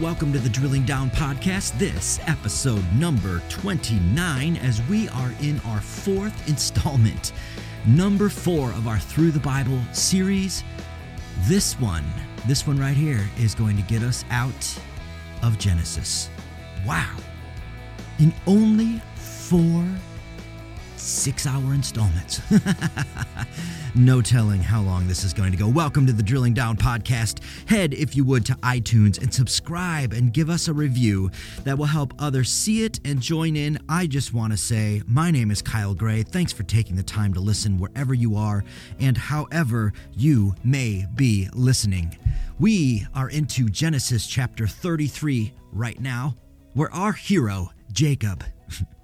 [0.00, 1.78] Welcome to the Drilling Down Podcast.
[1.78, 7.32] This episode number 29, as we are in our fourth installment,
[7.86, 10.64] number four of our Through the Bible series.
[11.40, 12.06] This one,
[12.46, 14.80] this one right here, is going to get us out
[15.42, 16.30] of Genesis.
[16.86, 17.14] Wow.
[18.18, 19.84] In only four
[21.00, 22.40] six hour installments.
[23.94, 25.68] no telling how long this is going to go.
[25.68, 27.40] Welcome to the Drilling Down podcast.
[27.68, 31.30] Head, if you would, to iTunes and subscribe and give us a review
[31.64, 33.78] that will help others see it and join in.
[33.88, 36.22] I just want to say, my name is Kyle Gray.
[36.22, 38.64] Thanks for taking the time to listen wherever you are
[38.98, 42.16] and however you may be listening.
[42.58, 46.36] We are into Genesis chapter 33 right now,
[46.74, 48.44] where our hero, Jacob,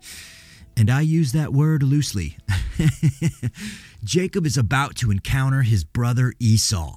[0.77, 2.37] and I use that word loosely.
[4.05, 6.97] Jacob is about to encounter his brother Esau.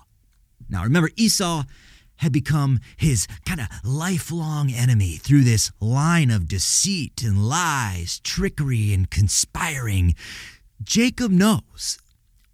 [0.69, 1.63] Now, remember, Esau
[2.17, 8.93] had become his kind of lifelong enemy through this line of deceit and lies, trickery
[8.93, 10.15] and conspiring.
[10.83, 11.97] Jacob knows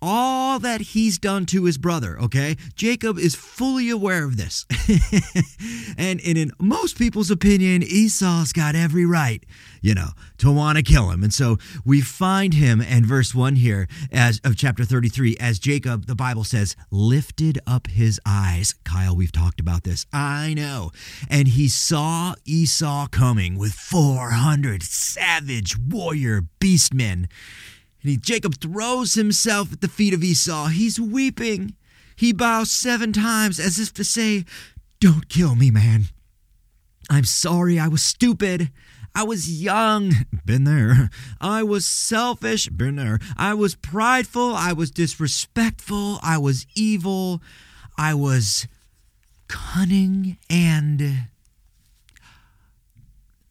[0.02, 2.58] all that he's done to his brother, okay?
[2.76, 4.66] Jacob is fully aware of this.
[5.98, 9.44] and, in most people's opinion, Esau's got every right,
[9.82, 11.24] you know, to want to kill him.
[11.24, 16.06] And so we find him in verse 1 here as of chapter 33 as Jacob,
[16.06, 18.74] the Bible says, lifted up his eyes.
[18.84, 20.06] Kyle, we've talked about this.
[20.12, 20.92] I know.
[21.30, 27.28] And he saw Esau coming with 400 savage warrior beastmen.
[28.06, 30.68] And he, Jacob throws himself at the feet of Esau.
[30.68, 31.76] He's weeping.
[32.16, 34.46] He bows seven times as if to say,
[35.00, 36.04] Don't kill me, man.
[37.10, 38.70] I'm sorry I was stupid.
[39.16, 40.14] I was young.
[40.46, 41.10] Been there.
[41.42, 42.68] I was selfish.
[42.68, 43.18] Been there.
[43.38, 44.54] I was prideful.
[44.54, 46.20] I was disrespectful.
[46.22, 47.42] I was evil.
[47.98, 48.68] I was
[49.48, 50.38] cunning.
[50.48, 51.30] And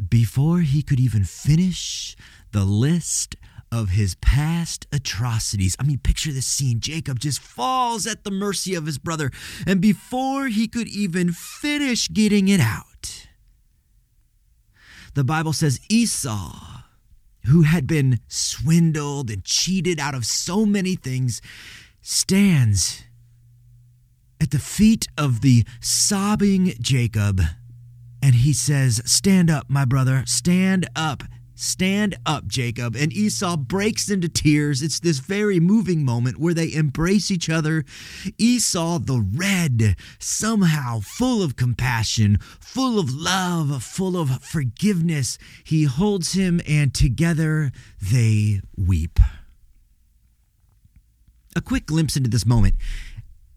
[0.09, 2.15] before he could even finish
[2.53, 3.35] the list
[3.75, 5.75] of his past atrocities.
[5.81, 6.79] I mean, picture this scene.
[6.79, 9.33] Jacob just falls at the mercy of his brother,
[9.67, 13.27] and before he could even finish getting it out,
[15.15, 16.83] the Bible says Esau,
[17.47, 21.43] who had been swindled and cheated out of so many things,
[22.01, 23.03] stands
[24.41, 27.41] at the feet of the sobbing Jacob.
[28.23, 31.25] And he says, Stand up, my brother, stand up.
[31.55, 32.97] Stand up, Jacob.
[32.97, 34.83] And Esau breaks into tears.
[34.83, 37.85] It's this very moving moment where they embrace each other.
[38.39, 46.33] Esau, the red, somehow full of compassion, full of love, full of forgiveness, he holds
[46.33, 49.19] him, and together they weep.
[51.57, 52.75] A quick glimpse into this moment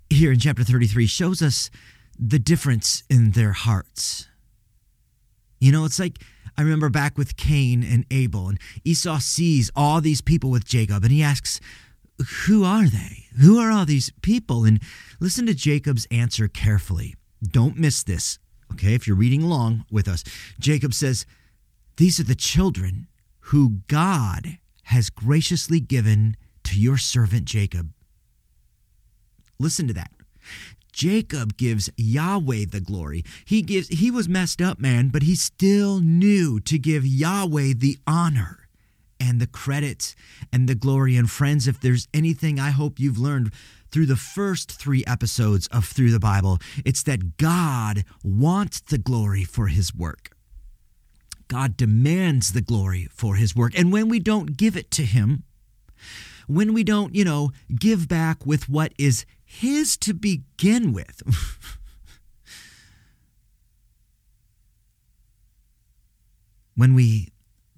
[0.10, 1.72] here in chapter 33 shows us
[2.20, 4.28] the difference in their hearts.
[5.60, 6.20] You know, it's like
[6.58, 11.04] I remember back with Cain and Abel, and Esau sees all these people with Jacob,
[11.04, 11.60] and he asks,
[12.48, 13.28] Who are they?
[13.40, 14.66] Who are all these people?
[14.66, 14.82] And
[15.20, 17.16] listen to Jacob's answer carefully.
[17.44, 18.40] Don't miss this,
[18.74, 18.96] okay?
[18.96, 20.24] If you're reading along with us,
[20.60, 21.28] Jacob says,
[21.98, 23.08] These are the children
[23.40, 27.92] who God has graciously given to your servant Jacob.
[29.60, 30.12] Listen to that.
[30.98, 33.24] Jacob gives Yahweh the glory.
[33.46, 38.00] He gives he was messed up, man, but he still knew to give Yahweh the
[38.08, 38.68] honor
[39.20, 40.16] and the credit
[40.52, 41.16] and the glory.
[41.16, 43.54] And friends, if there's anything I hope you've learned
[43.92, 49.44] through the first three episodes of Through the Bible, it's that God wants the glory
[49.44, 50.32] for his work.
[51.48, 53.78] God demands the glory for his work.
[53.78, 55.44] And when we don't give it to him,
[56.48, 61.22] when we don't, you know, give back with what is his to begin with.
[66.76, 67.30] when we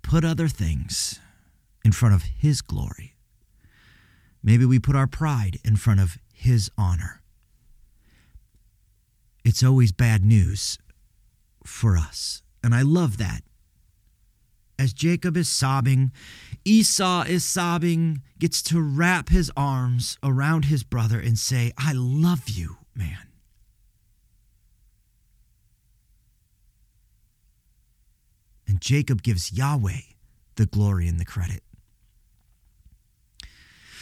[0.02, 1.20] put other things
[1.86, 3.16] in front of his glory,
[4.44, 7.22] maybe we put our pride in front of his honor.
[9.46, 10.80] It's always bad news
[11.64, 12.42] for us.
[12.64, 13.44] And I love that.
[14.78, 16.12] As Jacob is sobbing,
[16.70, 22.48] Esau is sobbing, gets to wrap his arms around his brother and say, I love
[22.48, 23.28] you, man.
[28.68, 30.02] And Jacob gives Yahweh
[30.58, 31.64] the glory and the credit.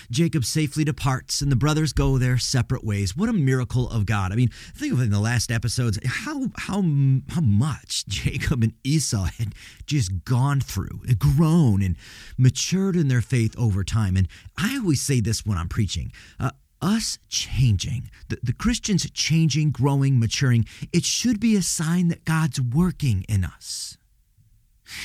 [0.10, 3.16] Jacob safely departs, and the brothers go their separate ways.
[3.16, 4.32] What a miracle of God!
[4.32, 6.84] I mean, think of it in the last episodes how how
[7.30, 9.54] how much Jacob and Esau had
[9.86, 11.98] just gone through, grown, and
[12.38, 14.18] matured in their faith over time.
[14.18, 14.28] And
[14.58, 16.12] I always say this when I'm preaching.
[16.40, 16.52] Uh,
[16.82, 22.62] us changing, the, the Christians changing, growing, maturing, it should be a sign that God's
[22.62, 23.98] working in us.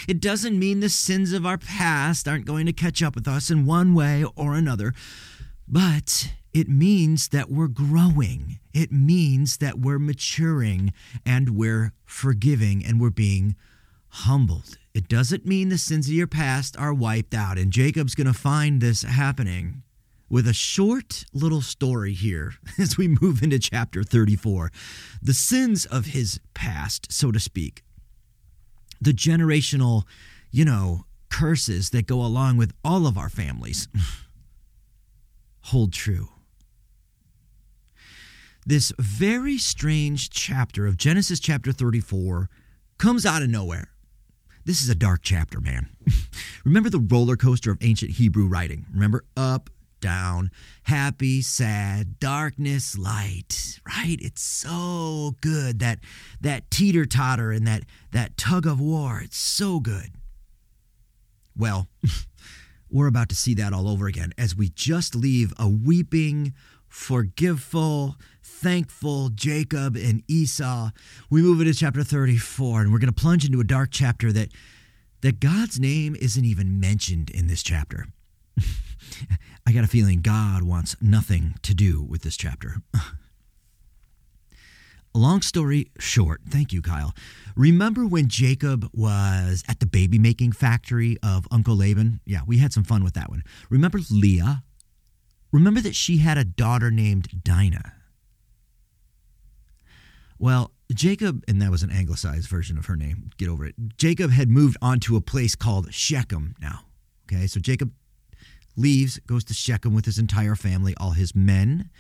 [0.09, 3.51] It doesn't mean the sins of our past aren't going to catch up with us
[3.51, 4.95] in one way or another,
[5.69, 8.59] but it means that we're growing.
[8.75, 10.93] It means that we're maturing
[11.25, 13.57] and we're forgiving and we're being
[14.09, 14.77] humbled.
[14.95, 17.57] It doesn't mean the sins of your past are wiped out.
[17.57, 19.83] And Jacob's going to find this happening
[20.29, 24.71] with a short little story here as we move into chapter 34.
[25.23, 27.83] The sins of his past, so to speak,
[29.03, 30.05] the generational,
[30.51, 33.89] you know, curses that go along with all of our families
[35.63, 36.29] hold true.
[38.65, 42.49] This very strange chapter of Genesis chapter 34
[42.99, 43.89] comes out of nowhere.
[44.65, 45.89] This is a dark chapter, man.
[46.65, 48.87] Remember the roller coaster of ancient Hebrew writing?
[48.93, 49.69] Remember up,
[50.03, 50.51] down,
[50.83, 54.19] happy, sad, darkness, light, right?
[54.21, 56.01] It's so good that
[56.43, 60.11] that teeter-totter and that that tug of war, it's so good.
[61.57, 61.89] Well,
[62.91, 66.53] we're about to see that all over again as we just leave a weeping,
[66.89, 70.91] forgiveful, thankful Jacob and Esau.
[71.31, 74.51] We move into chapter 34 and we're going to plunge into a dark chapter that
[75.23, 78.09] that God's name isn't even mentioned in this chapter.
[79.67, 82.77] I got a feeling God wants nothing to do with this chapter.
[85.15, 87.15] Long story short, thank you, Kyle.
[87.55, 92.21] Remember when Jacob was at the baby making factory of Uncle Laban?
[92.25, 93.43] Yeah, we had some fun with that one.
[93.69, 94.65] Remember Leah?
[95.53, 97.93] Remember that she had a daughter named Dinah?
[100.39, 103.75] Well, Jacob, and that was an anglicized version of her name, get over it.
[103.99, 106.81] Jacob had moved on to a place called Shechem now.
[107.31, 107.93] Okay, so Jacob
[108.77, 111.91] leaves, goes to Shechem with his entire family, all his men,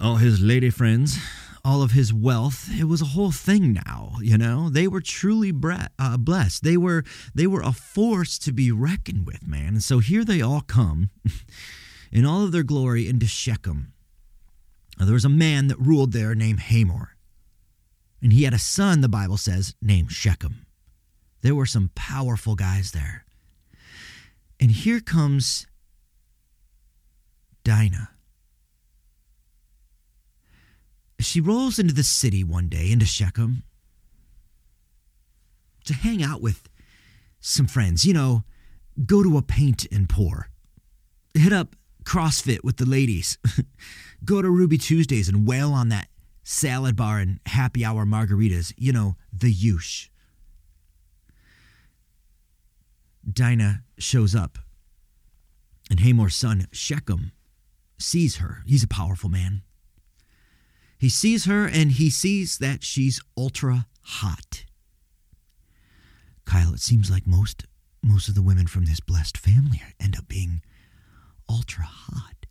[0.00, 1.18] all his lady friends,
[1.64, 2.68] all of his wealth.
[2.78, 4.68] It was a whole thing now, you know.
[4.68, 6.62] They were truly bre- uh, blessed.
[6.62, 9.68] They were they were a force to be reckoned with, man.
[9.68, 11.10] And so here they all come
[12.12, 13.92] in all of their glory into Shechem.
[14.98, 17.16] Now, there was a man that ruled there named Hamor.
[18.22, 20.66] And he had a son, the Bible says, named Shechem.
[21.42, 23.23] There were some powerful guys there.
[24.64, 25.66] And here comes
[27.64, 28.08] Dinah.
[31.20, 33.64] She rolls into the city one day, into Shechem,
[35.84, 36.66] to hang out with
[37.40, 38.06] some friends.
[38.06, 38.44] You know,
[39.04, 40.48] go to a paint and pour,
[41.34, 43.36] hit up CrossFit with the ladies,
[44.24, 46.08] go to Ruby Tuesdays and wail on that
[46.42, 50.08] salad bar and happy hour margaritas, you know, the yush.
[53.30, 54.58] Dinah shows up,
[55.90, 57.32] and Hamor's son, Shechem,
[57.98, 58.62] sees her.
[58.66, 59.62] He's a powerful man.
[60.98, 64.64] He sees her and he sees that she's ultra hot.
[66.44, 67.64] Kyle, it seems like most
[68.02, 70.62] most of the women from this blessed family end up being
[71.48, 72.46] ultra hot.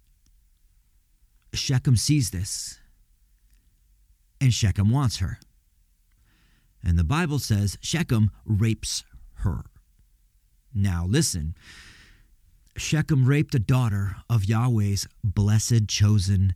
[1.54, 2.80] Shechem sees this
[4.42, 5.40] and Shechem wants her.
[6.84, 9.04] And the Bible says Shechem rapes
[9.38, 9.64] her.
[10.74, 11.56] Now, listen
[12.76, 16.56] Shechem raped a daughter of Yahweh's blessed chosen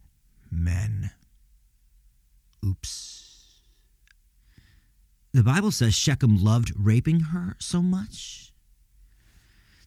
[0.51, 1.11] men.
[2.65, 3.61] Oops.
[5.31, 8.51] The Bible says Shechem loved raping her so much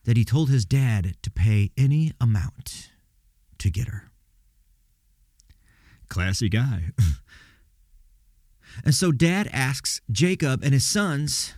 [0.04, 2.90] that he told his dad to pay any amount
[3.58, 4.10] to get her.
[6.08, 6.90] Classy guy.
[8.84, 11.54] And so dad asks Jacob and his sons,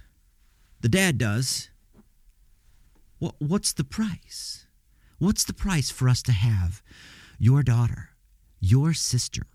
[0.81, 1.69] the dad does,
[3.23, 4.67] what, what's the price?
[5.21, 6.83] What's the price for us to have
[7.39, 8.11] your daughter,
[8.59, 9.47] your sister?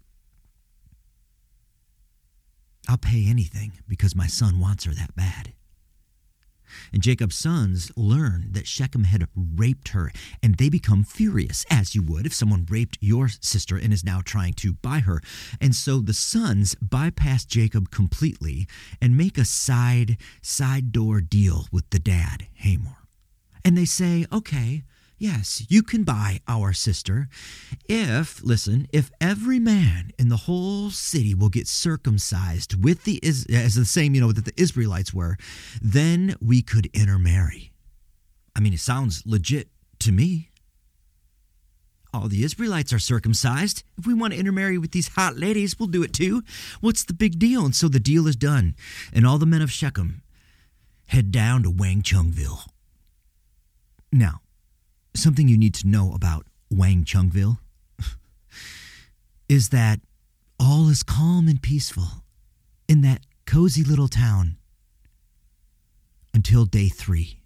[2.87, 5.51] I'll pay anything because my son wants her that bad.
[6.93, 12.01] And Jacob's sons learn that Shechem had raped her, and they become furious, as you
[12.03, 15.21] would if someone raped your sister and is now trying to buy her.
[15.59, 18.65] And so the sons bypass Jacob completely
[19.01, 23.06] and make a side side door deal with the dad, Hamor.
[23.67, 24.83] And they say, okay,
[25.19, 27.27] Yes, you can buy our sister
[27.89, 33.73] if, listen, if every man in the whole city will get circumcised with the as
[33.73, 35.35] the same, you know, that the Israelites were,
[35.81, 37.71] then we could intermarry.
[38.55, 39.69] I mean, it sounds legit
[40.01, 40.51] to me.
[42.13, 43.83] All the Israelites are circumcised.
[43.97, 46.43] If we want to intermarry with these hot ladies, we'll do it too.
[46.79, 47.65] What's the big deal?
[47.65, 48.75] And so the deal is done.
[49.11, 50.21] And all the men of Shechem
[51.07, 52.67] head down to Wang Chungville.
[54.11, 54.41] Now,
[55.15, 57.59] something you need to know about Wang Chungville.
[59.49, 59.99] is that
[60.59, 62.23] all is calm and peaceful
[62.87, 64.57] in that cozy little town
[66.33, 67.39] until day three.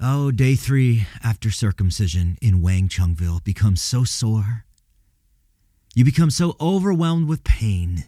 [0.00, 4.64] Oh, day three after circumcision in Wang Chungville becomes so sore.
[5.94, 8.04] You become so overwhelmed with pain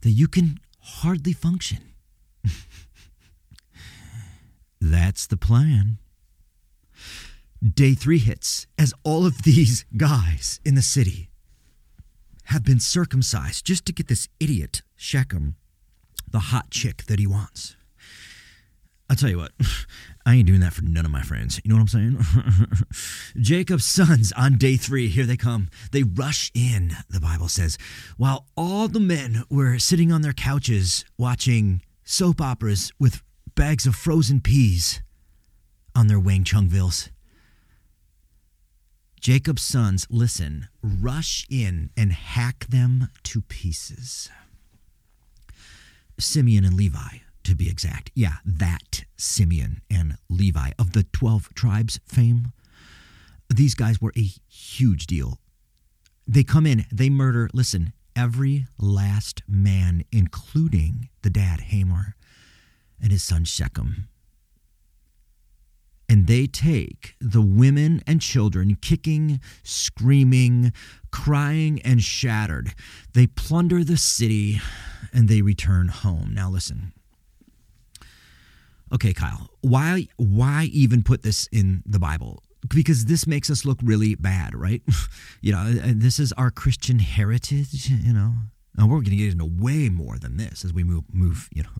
[0.00, 1.92] that you can hardly function.
[4.90, 5.98] That's the plan.
[7.62, 11.28] Day three hits as all of these guys in the city
[12.44, 15.56] have been circumcised just to get this idiot, Shechem,
[16.30, 17.74] the hot chick that he wants.
[19.10, 19.52] I'll tell you what,
[20.26, 21.60] I ain't doing that for none of my friends.
[21.64, 22.82] You know what I'm saying?
[23.40, 25.68] Jacob's sons on day three, here they come.
[25.90, 27.78] They rush in, the Bible says,
[28.16, 33.22] while all the men were sitting on their couches watching soap operas with
[33.56, 35.00] bags of frozen peas
[35.94, 37.08] on their Wang Chungvilles.
[39.18, 44.28] Jacob's sons, listen, rush in and hack them to pieces.
[46.20, 48.10] Simeon and Levi, to be exact.
[48.14, 52.52] Yeah, that Simeon and Levi of the 12 tribes fame.
[53.48, 55.40] These guys were a huge deal.
[56.28, 62.16] They come in, they murder, listen, every last man, including the dad, Hamor,
[63.00, 64.08] and his son, Shechem.
[66.08, 70.72] And they take the women and children kicking, screaming,
[71.10, 72.74] crying, and shattered.
[73.12, 74.60] They plunder the city
[75.12, 76.32] and they return home.
[76.32, 76.92] Now, listen.
[78.92, 82.42] Okay, Kyle, why why even put this in the Bible?
[82.68, 84.82] Because this makes us look really bad, right?
[85.40, 88.34] you know, uh, uh, this is our Christian heritage, you know.
[88.78, 91.64] And we're going to get into way more than this as we move move, you
[91.64, 91.70] know,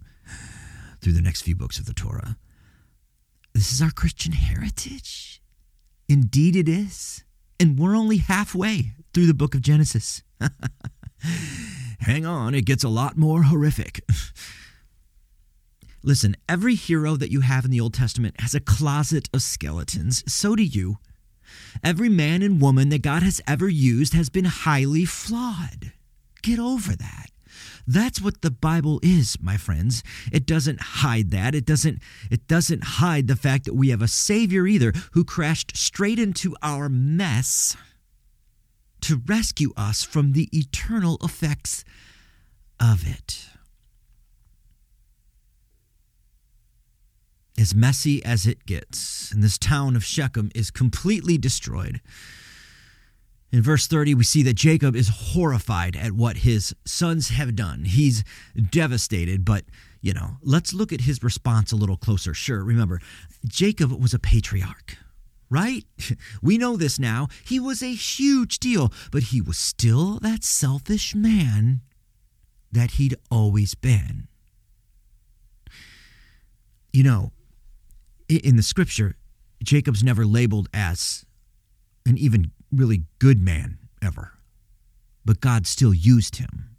[1.07, 2.37] through the next few books of the Torah.
[3.55, 5.41] This is our Christian heritage.
[6.09, 7.23] Indeed it is.
[7.61, 10.25] And we're only halfway through the book of Genesis.
[12.01, 14.05] Hang on, it gets a lot more horrific.
[16.03, 20.25] Listen, every hero that you have in the Old Testament has a closet of skeletons.
[20.27, 20.99] So do you.
[21.85, 25.93] Every man and woman that God has ever used has been highly flawed.
[26.43, 27.31] Get over that.
[27.87, 30.03] That's what the Bible is, my friends.
[30.33, 31.55] It doesn't hide that.
[31.55, 35.77] It doesn't it doesn't hide the fact that we have a savior either who crashed
[35.77, 37.77] straight into our mess
[39.03, 41.85] to rescue us from the eternal effects
[42.81, 43.47] of it.
[47.59, 52.01] As messy as it gets, and this town of Shechem is completely destroyed.
[53.53, 57.85] In verse 30, we see that Jacob is horrified at what his sons have done.
[57.85, 58.25] He's
[58.71, 59.65] devastated, but,
[60.01, 62.35] you know, let's look at his response a little closer.
[62.35, 63.01] Sure, remember,
[63.47, 64.99] Jacob was a patriarch
[65.51, 65.85] right?
[66.43, 67.29] We know this now.
[67.45, 71.81] He was a huge deal, but he was still that selfish man
[72.71, 74.29] that he'd always been.
[76.93, 77.33] You know,
[78.29, 79.17] in the scripture,
[79.63, 81.25] Jacob's never labeled as
[82.07, 84.33] an even really good man ever,
[85.25, 86.77] but God still used him.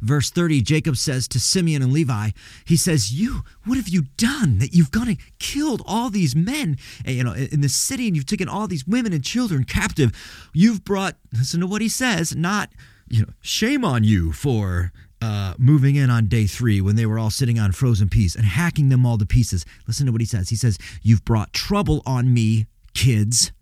[0.00, 2.30] verse 30, Jacob says to Simeon and Levi,
[2.64, 6.78] he says, You, what have you done that you've gone and killed all these men
[7.04, 10.12] eh, you know, in the city and you've taken all these women and children captive?
[10.52, 12.70] You've brought, listen to what he says, not,
[13.08, 17.18] you know, shame on you for uh, moving in on day three when they were
[17.18, 19.64] all sitting on frozen peas and hacking them all to pieces.
[19.86, 20.48] Listen to what he says.
[20.48, 23.52] He says, You've brought trouble on me, kids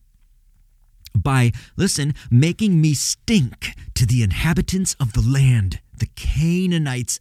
[1.22, 7.20] by, listen, making me stink to the inhabitants of the land the Canaanites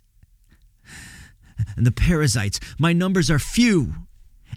[1.77, 2.59] and the Perizzites.
[2.77, 3.93] My numbers are few.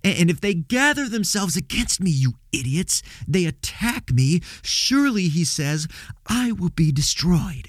[0.03, 5.87] And if they gather themselves against me, you idiots, they attack me, surely, he says,
[6.27, 7.69] I will be destroyed.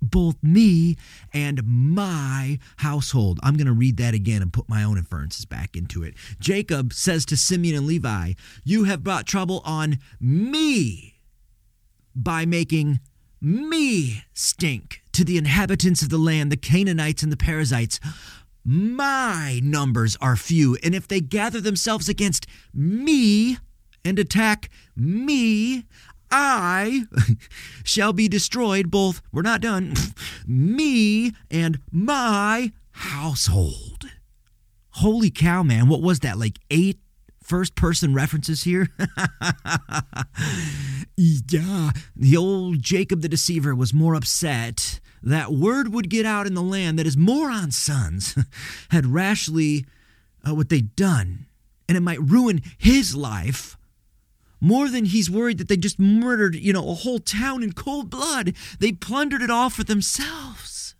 [0.00, 0.96] Both me
[1.32, 3.40] and my household.
[3.42, 6.14] I'm going to read that again and put my own inferences back into it.
[6.38, 11.18] Jacob says to Simeon and Levi, You have brought trouble on me
[12.14, 13.00] by making
[13.40, 18.00] me stink to the inhabitants of the land, the Canaanites and the Perizzites.
[18.64, 23.58] My numbers are few, and if they gather themselves against me
[24.04, 25.84] and attack me,
[26.30, 27.04] I
[27.84, 29.94] shall be destroyed, both, we're not done,
[30.46, 34.10] me and my household.
[34.90, 35.88] Holy cow, man.
[35.88, 36.38] What was that?
[36.38, 36.98] Like eight
[37.42, 38.88] first person references here?
[41.16, 46.54] yeah, the old Jacob the deceiver was more upset that word would get out in
[46.54, 48.36] the land that his moron sons
[48.90, 49.84] had rashly
[50.46, 51.46] uh, what they'd done
[51.88, 53.77] and it might ruin his life
[54.60, 58.10] more than he's worried that they just murdered, you know, a whole town in cold
[58.10, 58.54] blood.
[58.78, 60.94] They plundered it all for themselves.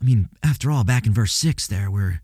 [0.00, 2.22] I mean, after all, back in verse 6 there, where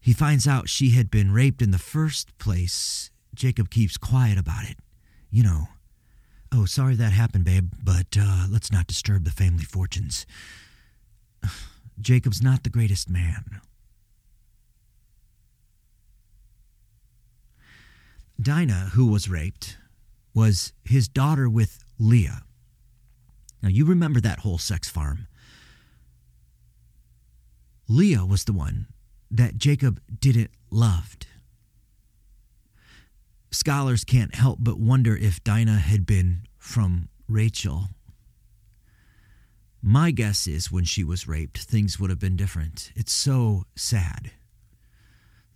[0.00, 4.64] he finds out she had been raped in the first place, Jacob keeps quiet about
[4.64, 4.78] it.
[5.30, 5.68] You know,
[6.52, 10.24] oh, sorry that happened, babe, but uh, let's not disturb the family fortunes.
[12.00, 13.60] Jacob's not the greatest man.
[18.40, 19.76] Dinah, who was raped,
[20.34, 22.42] was his daughter with Leah.
[23.62, 25.26] Now, you remember that whole sex farm.
[27.88, 28.86] Leah was the one
[29.30, 31.26] that Jacob didn't loved.
[33.50, 37.88] Scholars can't help but wonder if Dinah had been from Rachel.
[39.80, 42.92] My guess is when she was raped, things would have been different.
[42.94, 44.32] It's so sad.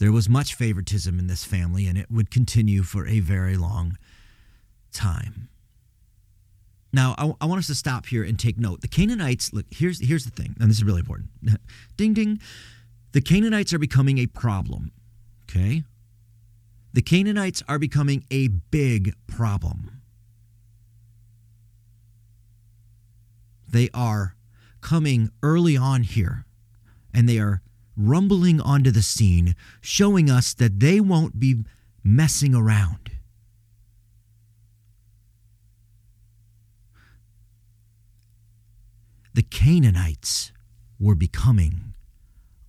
[0.01, 3.99] There was much favoritism in this family, and it would continue for a very long
[4.93, 5.51] time.
[6.91, 8.81] Now, I, I, want us to stop here and take note.
[8.81, 11.29] The Canaanites, look, here's, here's the thing, and this is really important.
[11.99, 12.41] ding, ding.
[13.13, 14.91] The Canaanites are becoming a problem,
[15.45, 15.85] okay?
[16.95, 20.01] The Canaanites are becoming a big problem.
[23.69, 24.35] They are
[24.81, 26.47] coming early on here,
[27.13, 27.61] and they are
[27.97, 31.65] rumbling onto the scene, showing us that they won't be
[32.03, 33.11] messing around.
[39.35, 40.53] The Canaanites
[40.99, 41.95] were becoming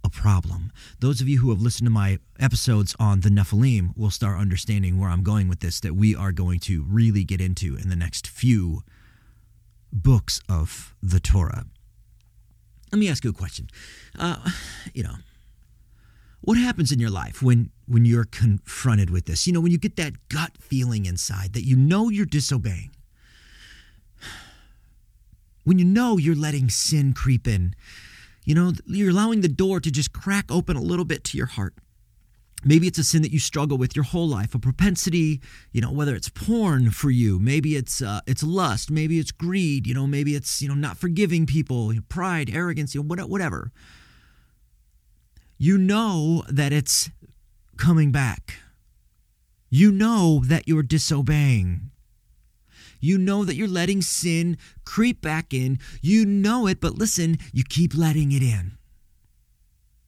[0.03, 0.71] a problem.
[0.99, 4.99] Those of you who have listened to my episodes on the Nephilim will start understanding
[4.99, 7.95] where I'm going with this, that we are going to really get into in the
[7.95, 8.83] next few
[9.91, 11.65] books of the Torah.
[12.91, 13.69] Let me ask you a question.
[14.17, 14.49] Uh,
[14.93, 15.15] you know,
[16.41, 19.47] what happens in your life when when you're confronted with this?
[19.47, 22.91] You know, when you get that gut feeling inside that you know you're disobeying.
[25.63, 27.75] When you know you're letting sin creep in.
[28.45, 31.45] You know, you're allowing the door to just crack open a little bit to your
[31.45, 31.75] heart.
[32.63, 35.91] Maybe it's a sin that you struggle with your whole life, a propensity, you know,
[35.91, 40.05] whether it's porn for you, maybe it's uh, it's lust, maybe it's greed, you know,
[40.05, 43.71] maybe it's you know not forgiving people, pride, arrogance, you know, whatever.
[45.57, 47.09] You know that it's
[47.77, 48.55] coming back.
[49.69, 51.91] You know that you're disobeying.
[52.99, 55.79] You know that you're letting sin creep back in.
[56.01, 58.73] You know it, but listen, you keep letting it in.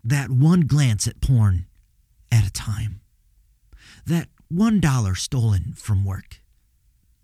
[0.04, 1.66] That one glance at porn
[2.34, 3.00] at a time.
[4.06, 6.42] That one dollar stolen from work.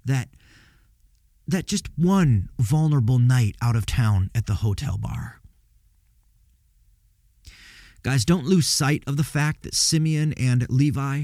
[0.05, 0.29] That
[1.47, 5.41] that just one vulnerable night out of town at the hotel bar.
[8.03, 11.23] Guys, don't lose sight of the fact that Simeon and Levi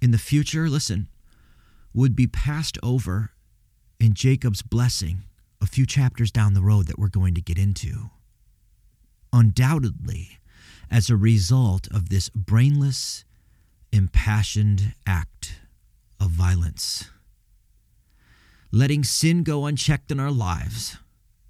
[0.00, 1.08] in the future, listen,
[1.92, 3.32] would be passed over
[3.98, 5.24] in Jacob's blessing
[5.60, 8.10] a few chapters down the road that we're going to get into.
[9.32, 10.39] Undoubtedly,
[10.90, 13.24] as a result of this brainless,
[13.92, 15.60] impassioned act
[16.18, 17.10] of violence.
[18.72, 20.96] Letting sin go unchecked in our lives,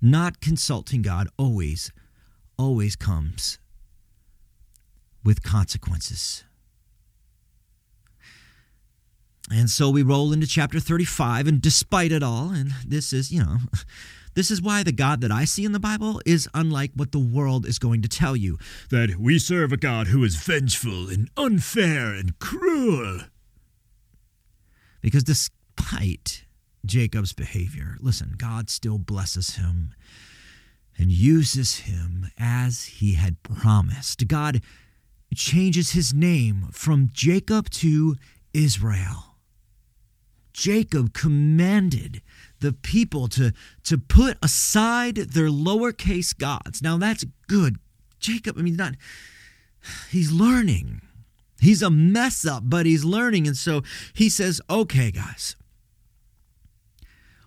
[0.00, 1.92] not consulting God, always,
[2.58, 3.58] always comes
[5.24, 6.44] with consequences.
[9.50, 13.40] And so we roll into chapter 35, and despite it all, and this is, you
[13.40, 13.56] know,
[14.34, 17.18] this is why the God that I see in the Bible is unlike what the
[17.18, 18.58] world is going to tell you
[18.90, 23.20] that we serve a God who is vengeful and unfair and cruel.
[25.00, 26.44] Because despite
[26.84, 29.94] Jacob's behavior, listen, God still blesses him
[30.96, 34.28] and uses him as he had promised.
[34.28, 34.60] God
[35.34, 38.16] changes his name from Jacob to
[38.52, 39.29] Israel.
[40.52, 42.22] Jacob commanded
[42.60, 43.52] the people to,
[43.84, 46.82] to put aside their lowercase gods.
[46.82, 47.78] Now that's good.
[48.18, 48.94] Jacob, I mean, not,
[50.10, 51.00] he's learning.
[51.60, 53.46] He's a mess up, but he's learning.
[53.46, 53.82] And so
[54.12, 55.56] he says, okay, guys,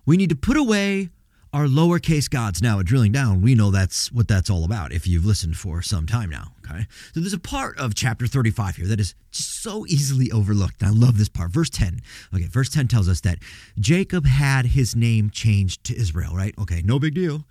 [0.06, 1.10] we need to put away
[1.54, 2.62] our lowercase gods.
[2.62, 5.84] Now, at drilling down, we know that's what that's all about if you've listened for
[5.84, 6.54] some time now.
[6.66, 6.88] Okay.
[7.14, 10.82] So there's a part of chapter 35 here that is just so easily overlooked.
[10.82, 11.52] I love this part.
[11.52, 12.02] Verse 10.
[12.34, 12.48] Okay.
[12.48, 13.38] Verse 10 tells us that
[13.80, 16.56] Jacob had his name changed to Israel, right?
[16.60, 16.82] Okay.
[16.84, 17.46] No big deal.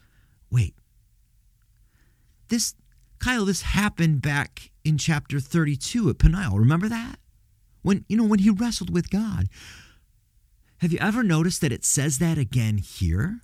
[0.51, 0.75] Wait.
[2.49, 2.75] This,
[3.21, 6.59] Kyle, this happened back in chapter 32 at Peniel.
[6.59, 7.17] Remember that?
[7.83, 9.49] When, you know, when he wrestled with God.
[10.79, 13.41] Have you ever noticed that it says that again here?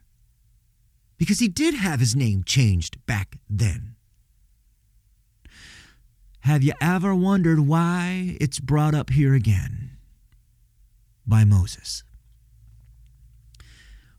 [1.19, 3.97] Because he did have his name changed back then.
[6.41, 9.99] Have you ever wondered why it's brought up here again
[11.27, 12.05] by Moses?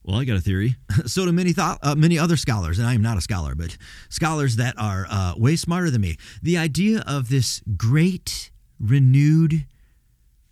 [0.04, 0.76] Well, I got a theory.
[1.06, 3.78] so do many thought, uh, many other scholars, and I am not a scholar, but
[4.10, 6.18] scholars that are uh, way smarter than me.
[6.42, 9.66] The idea of this great renewed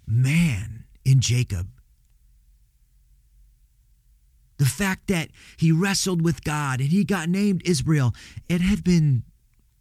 [0.06, 1.68] man in Jacob,
[4.58, 8.14] the fact that he wrestled with God and he got named Israel,
[8.50, 9.24] it had been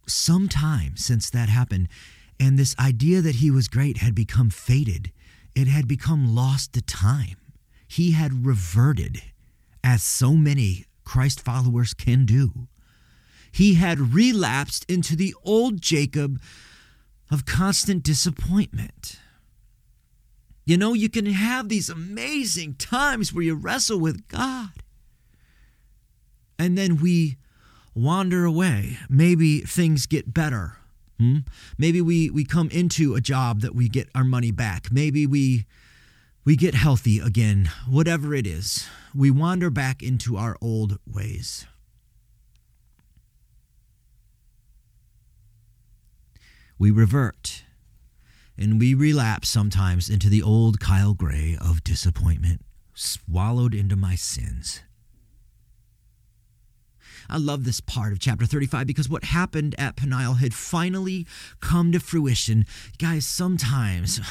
[0.07, 1.89] some time since that happened,
[2.39, 5.11] and this idea that he was great had become faded.
[5.55, 7.37] It had become lost to time.
[7.87, 9.21] He had reverted
[9.83, 12.67] as so many Christ followers can do.
[13.51, 16.39] He had relapsed into the old Jacob
[17.31, 19.19] of constant disappointment.
[20.67, 24.71] You know, you can have these amazing times where you wrestle with God.
[26.59, 27.37] And then we
[27.95, 28.97] wander away.
[29.09, 30.75] Maybe things get better.
[31.17, 31.37] Hmm?
[31.77, 34.91] Maybe we, we come into a job that we get our money back.
[34.91, 35.65] Maybe we
[36.43, 38.87] we get healthy again, whatever it is.
[39.15, 41.65] We wander back into our old ways.
[46.77, 47.63] We revert
[48.57, 52.61] and we relapse sometimes into the old Kyle Gray of disappointment,
[52.93, 54.81] swallowed into my sins.
[57.29, 61.27] I love this part of chapter 35 because what happened at Peniel had finally
[61.59, 62.65] come to fruition.
[62.97, 64.21] Guys, sometimes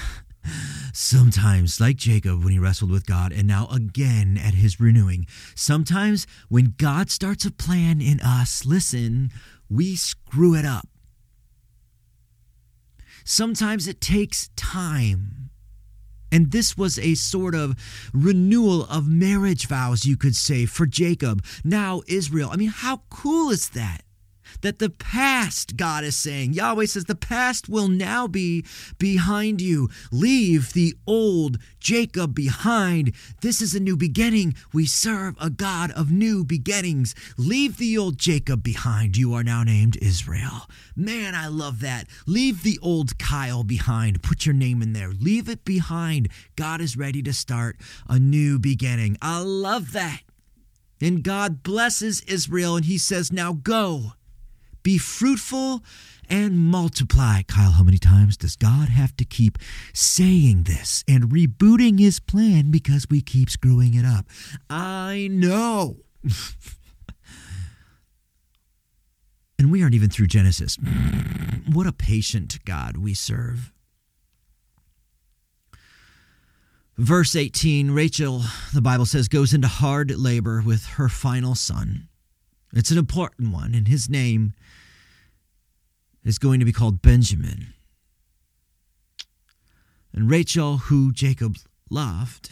[0.92, 6.26] Sometimes, like Jacob when he wrestled with God, and now again at his renewing, sometimes
[6.48, 9.30] when God starts a plan in us, listen,
[9.68, 10.88] we screw it up.
[13.28, 15.50] Sometimes it takes time.
[16.30, 17.74] And this was a sort of
[18.14, 21.44] renewal of marriage vows, you could say, for Jacob.
[21.64, 22.50] Now, Israel.
[22.52, 24.02] I mean, how cool is that?
[24.62, 28.64] That the past, God is saying, Yahweh says, the past will now be
[28.98, 29.88] behind you.
[30.10, 33.12] Leave the old Jacob behind.
[33.42, 34.54] This is a new beginning.
[34.72, 37.14] We serve a God of new beginnings.
[37.36, 39.16] Leave the old Jacob behind.
[39.16, 40.68] You are now named Israel.
[40.96, 42.08] Man, I love that.
[42.26, 44.22] Leave the old Kyle behind.
[44.22, 45.10] Put your name in there.
[45.10, 46.28] Leave it behind.
[46.56, 47.76] God is ready to start
[48.08, 49.16] a new beginning.
[49.20, 50.22] I love that.
[51.00, 54.12] And God blesses Israel and he says, Now go.
[54.86, 55.82] Be fruitful
[56.28, 57.42] and multiply.
[57.42, 59.58] Kyle, how many times does God have to keep
[59.92, 64.26] saying this and rebooting his plan because we keep screwing it up?
[64.70, 65.96] I know.
[69.58, 70.78] and we aren't even through Genesis.
[71.72, 73.72] What a patient God we serve.
[76.96, 82.06] Verse 18 Rachel, the Bible says, goes into hard labor with her final son.
[82.72, 84.52] It's an important one, and his name
[86.26, 87.72] is going to be called Benjamin.
[90.12, 91.56] And Rachel, who Jacob
[91.88, 92.50] loved,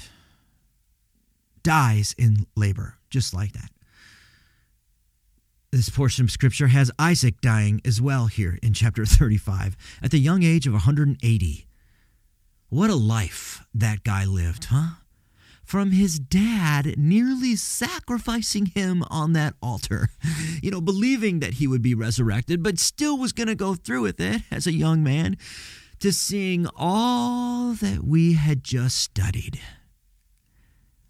[1.62, 3.70] dies in labor, just like that.
[5.72, 10.20] This portion of scripture has Isaac dying as well here in chapter 35 at the
[10.20, 11.66] young age of 180.
[12.68, 15.00] What a life that guy lived, huh?
[15.64, 20.10] From his dad nearly sacrificing him on that altar.
[20.62, 24.02] You know, believing that he would be resurrected, but still was going to go through
[24.02, 25.36] with it as a young man
[26.00, 29.60] to seeing all that we had just studied.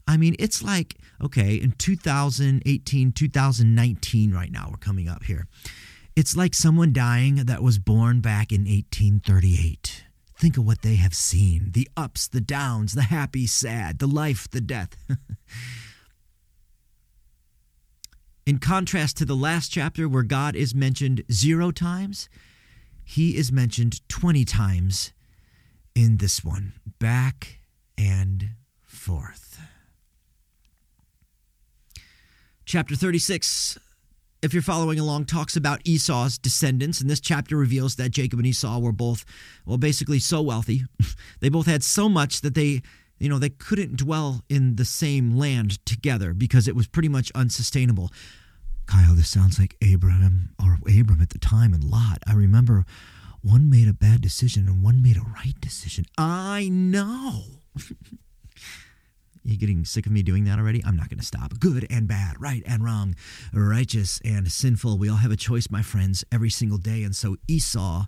[0.07, 5.47] I mean, it's like, okay, in 2018, 2019, right now, we're coming up here.
[6.15, 10.04] It's like someone dying that was born back in 1838.
[10.37, 14.49] Think of what they have seen the ups, the downs, the happy, sad, the life,
[14.51, 14.97] the death.
[18.47, 22.29] In contrast to the last chapter where God is mentioned zero times,
[23.03, 25.13] he is mentioned 20 times
[25.95, 27.61] in this one, back
[27.97, 28.51] and
[28.83, 29.61] forth.
[32.67, 33.79] Chapter 36
[34.45, 37.01] if you're following along, talks about Esau's descendants.
[37.01, 39.25] And this chapter reveals that Jacob and Esau were both,
[39.65, 40.83] well, basically so wealthy.
[41.41, 42.83] they both had so much that they,
[43.19, 47.33] you know, they couldn't dwell in the same land together because it was pretty much
[47.35, 48.11] unsustainable.
[48.85, 52.19] Kyle, this sounds like Abraham or Abram at the time and Lot.
[52.27, 52.85] I remember
[53.41, 56.05] one made a bad decision and one made a right decision.
[56.19, 57.45] I know.
[59.45, 60.83] You getting sick of me doing that already?
[60.85, 61.61] I'm not going to stop.
[61.61, 63.15] Good and bad, right and wrong,
[63.53, 64.97] righteous and sinful.
[64.97, 67.03] We all have a choice, my friends, every single day.
[67.03, 68.07] And so Esau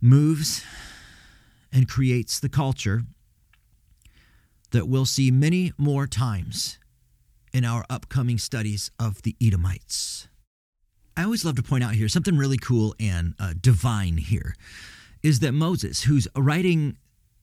[0.00, 0.64] moves
[1.70, 3.02] and creates the culture
[4.70, 6.78] that we'll see many more times
[7.52, 10.28] in our upcoming studies of the Edomites.
[11.14, 14.56] I always love to point out here something really cool and uh, divine here
[15.22, 16.96] is that Moses, who's writing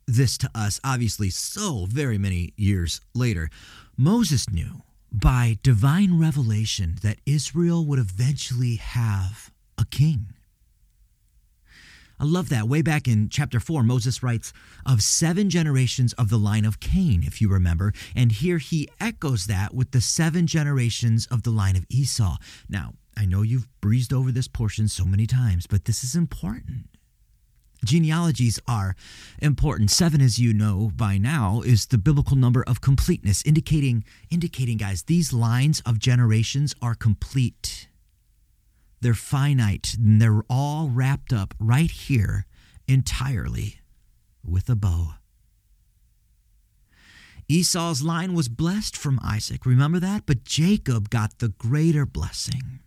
[0.09, 3.49] this to us, obviously, so very many years later,
[3.97, 10.33] Moses knew by divine revelation that Israel would eventually have a king.
[12.19, 12.67] I love that.
[12.67, 14.51] Way back in chapter 4, Moses writes
[14.85, 17.93] of seven generations of the line of Cain, if you remember.
[18.13, 22.35] And here he echoes that with the seven generations of the line of Esau.
[22.67, 26.88] Now, I know you've breezed over this portion so many times, but this is important.
[27.83, 28.95] Genealogies are
[29.41, 29.89] important.
[29.89, 35.03] Seven, as you know by now, is the biblical number of completeness, indicating, indicating, guys,
[35.03, 37.87] these lines of generations are complete.
[39.01, 42.45] They're finite, and they're all wrapped up right here
[42.87, 43.79] entirely
[44.43, 45.13] with a bow.
[47.47, 49.65] Esau's line was blessed from Isaac.
[49.65, 50.25] Remember that?
[50.25, 52.79] But Jacob got the greater blessing.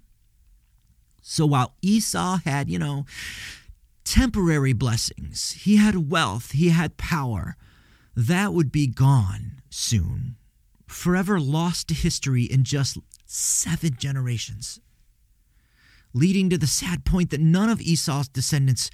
[1.20, 3.06] So while Esau had, you know,
[4.04, 5.52] temporary blessings.
[5.52, 7.56] He had wealth, he had power.
[8.14, 10.36] That would be gone soon,
[10.86, 14.80] forever lost to history in just seven generations,
[16.12, 18.90] leading to the sad point that none of Esau's descendants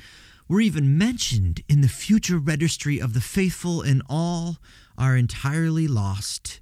[0.48, 4.56] were even mentioned in the future registry of the faithful, and all
[4.96, 6.60] are entirely lost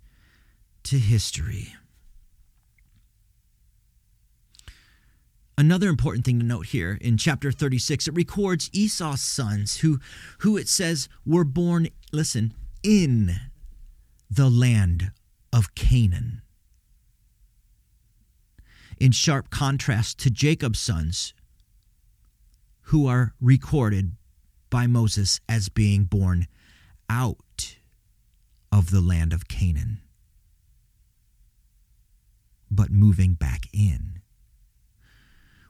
[0.83, 1.75] to history.
[5.59, 9.99] Another important thing to note here in chapter 36, it records Esau's sons who,
[10.41, 13.37] who it says were born, listen, in
[14.31, 15.13] the land
[15.55, 16.43] of Canaan.
[18.99, 21.33] In sharp contrast to Jacob's sons,
[22.83, 24.13] who are recorded
[24.69, 26.47] by Moses as being born
[27.09, 27.77] out
[28.71, 30.03] of the land of Canaan,
[32.71, 34.16] but moving back in.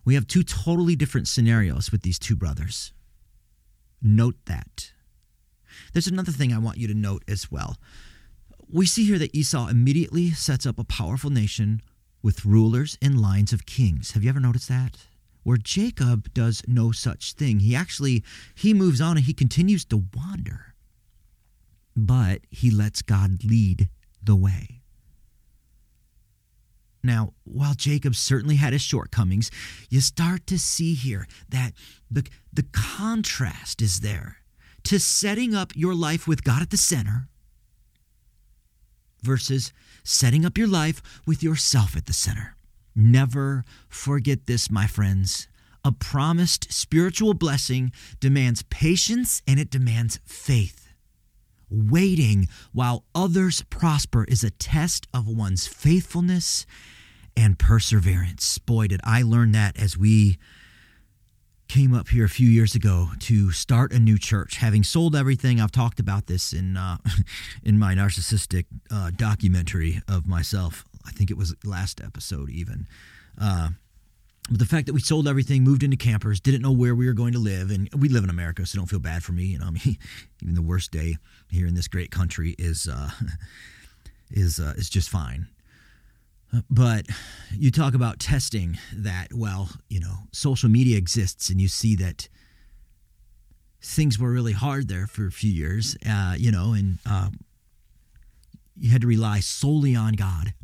[0.06, 2.92] We have two totally different scenarios with these two brothers.
[4.00, 4.92] Note that.
[5.92, 7.76] There's another thing I want you to note as well.
[8.72, 11.82] We see here that Esau immediately sets up a powerful nation
[12.22, 14.12] with rulers and lines of kings.
[14.12, 14.96] Have you ever noticed that?
[15.42, 17.58] Where Jacob does no such thing.
[17.58, 18.22] He actually
[18.54, 20.74] he moves on and he continues to wander.
[21.96, 23.88] But he lets God lead
[24.22, 24.75] the way.
[27.06, 29.50] Now, while Jacob certainly had his shortcomings,
[29.88, 31.72] you start to see here that
[32.10, 34.38] the, the contrast is there
[34.82, 37.28] to setting up your life with God at the center
[39.22, 42.56] versus setting up your life with yourself at the center.
[42.94, 45.46] Never forget this, my friends.
[45.84, 50.92] A promised spiritual blessing demands patience and it demands faith.
[51.70, 56.66] Waiting while others prosper is a test of one's faithfulness
[57.36, 58.58] and perseverance.
[58.58, 60.38] Boy, did I learn that as we
[61.68, 64.56] came up here a few years ago to start a new church.
[64.56, 66.98] Having sold everything, I've talked about this in uh,
[67.64, 70.84] in my narcissistic uh, documentary of myself.
[71.06, 72.86] I think it was last episode even.
[73.40, 73.70] Uh,
[74.48, 77.14] but the fact that we sold everything, moved into campers, didn't know where we were
[77.14, 79.44] going to live, and we live in America, so don't feel bad for me.
[79.44, 79.98] You know, I mean,
[80.42, 81.16] even the worst day
[81.50, 83.10] here in this great country is uh,
[84.30, 85.48] is uh, is just fine.
[86.70, 87.06] But
[87.52, 92.28] you talk about testing that, well, you know, social media exists and you see that
[93.82, 97.28] things were really hard there for a few years, uh, you know, and uh,
[98.76, 100.54] you had to rely solely on God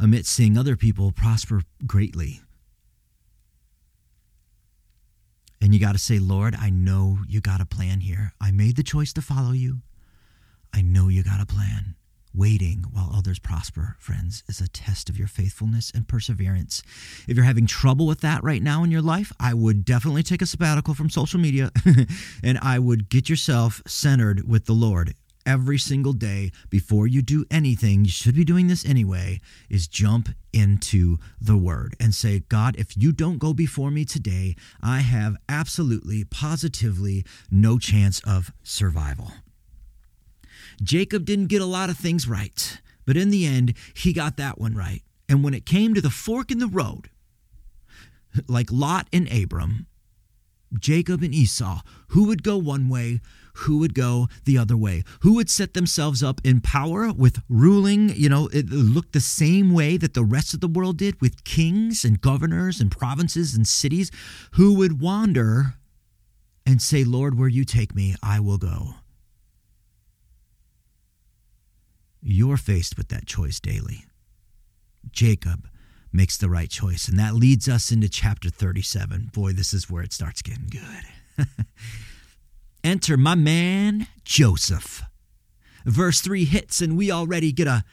[0.00, 2.40] amidst seeing other people prosper greatly.
[5.60, 8.32] And you got to say, Lord, I know you got a plan here.
[8.40, 9.78] I made the choice to follow you.
[10.72, 11.96] I know you got a plan.
[12.34, 16.82] Waiting while others prosper, friends, is a test of your faithfulness and perseverance.
[17.26, 20.42] If you're having trouble with that right now in your life, I would definitely take
[20.42, 21.70] a sabbatical from social media
[22.42, 25.14] and I would get yourself centered with the Lord
[25.46, 28.04] every single day before you do anything.
[28.04, 32.96] You should be doing this anyway, is jump into the word and say, God, if
[32.96, 39.32] you don't go before me today, I have absolutely, positively no chance of survival.
[40.82, 44.58] Jacob didn't get a lot of things right, but in the end, he got that
[44.58, 45.02] one right.
[45.28, 47.10] And when it came to the fork in the road,
[48.48, 49.86] like Lot and Abram,
[50.78, 53.20] Jacob and Esau, who would go one way,
[53.54, 58.10] who would go the other way, who would set themselves up in power with ruling,
[58.10, 61.44] you know, it looked the same way that the rest of the world did with
[61.44, 64.10] kings and governors and provinces and cities,
[64.52, 65.74] who would wander
[66.64, 68.94] and say, Lord, where you take me, I will go.
[72.22, 74.04] You're faced with that choice daily.
[75.10, 75.68] Jacob
[76.12, 77.08] makes the right choice.
[77.08, 79.30] And that leads us into chapter 37.
[79.32, 81.46] Boy, this is where it starts getting good.
[82.84, 85.02] Enter my man, Joseph.
[85.84, 87.84] Verse 3 hits, and we already get a,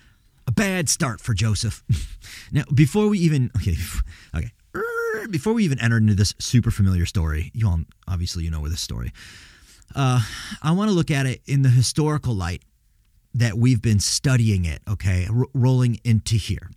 [0.47, 1.83] a bad start for Joseph.
[2.51, 3.75] now, before we even, okay,
[4.35, 4.51] okay,
[5.29, 8.69] before we even enter into this super familiar story, you all obviously you know where
[8.69, 9.11] this story.
[9.95, 10.21] Uh,
[10.61, 12.63] I want to look at it in the historical light
[13.35, 14.81] that we've been studying it.
[14.89, 16.71] Okay, R- rolling into here.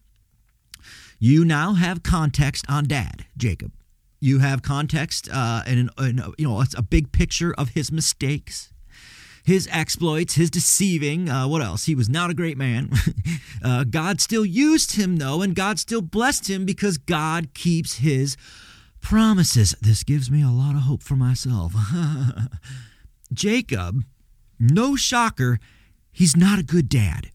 [1.19, 3.73] You now have context on Dad, Jacob.
[4.21, 8.73] You have context uh, and, and you know it's a big picture of his mistakes
[9.49, 11.31] his exploits, his deceiving.
[11.31, 11.87] Uh, what else?
[11.87, 12.91] He was not a great man.
[13.65, 18.37] uh, God still used him, though, and God still blessed him because God keeps his
[19.01, 19.75] promises.
[19.81, 21.73] This gives me a lot of hope for myself.
[23.33, 24.05] Jacob,
[24.61, 25.59] no shocker,
[26.19, 27.31] he's not a good dad.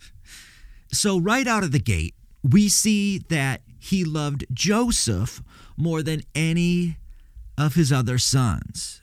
[0.92, 5.40] so, right out of the gate, we see that he loved Joseph
[5.76, 6.96] more than any
[7.56, 9.00] of his other sons.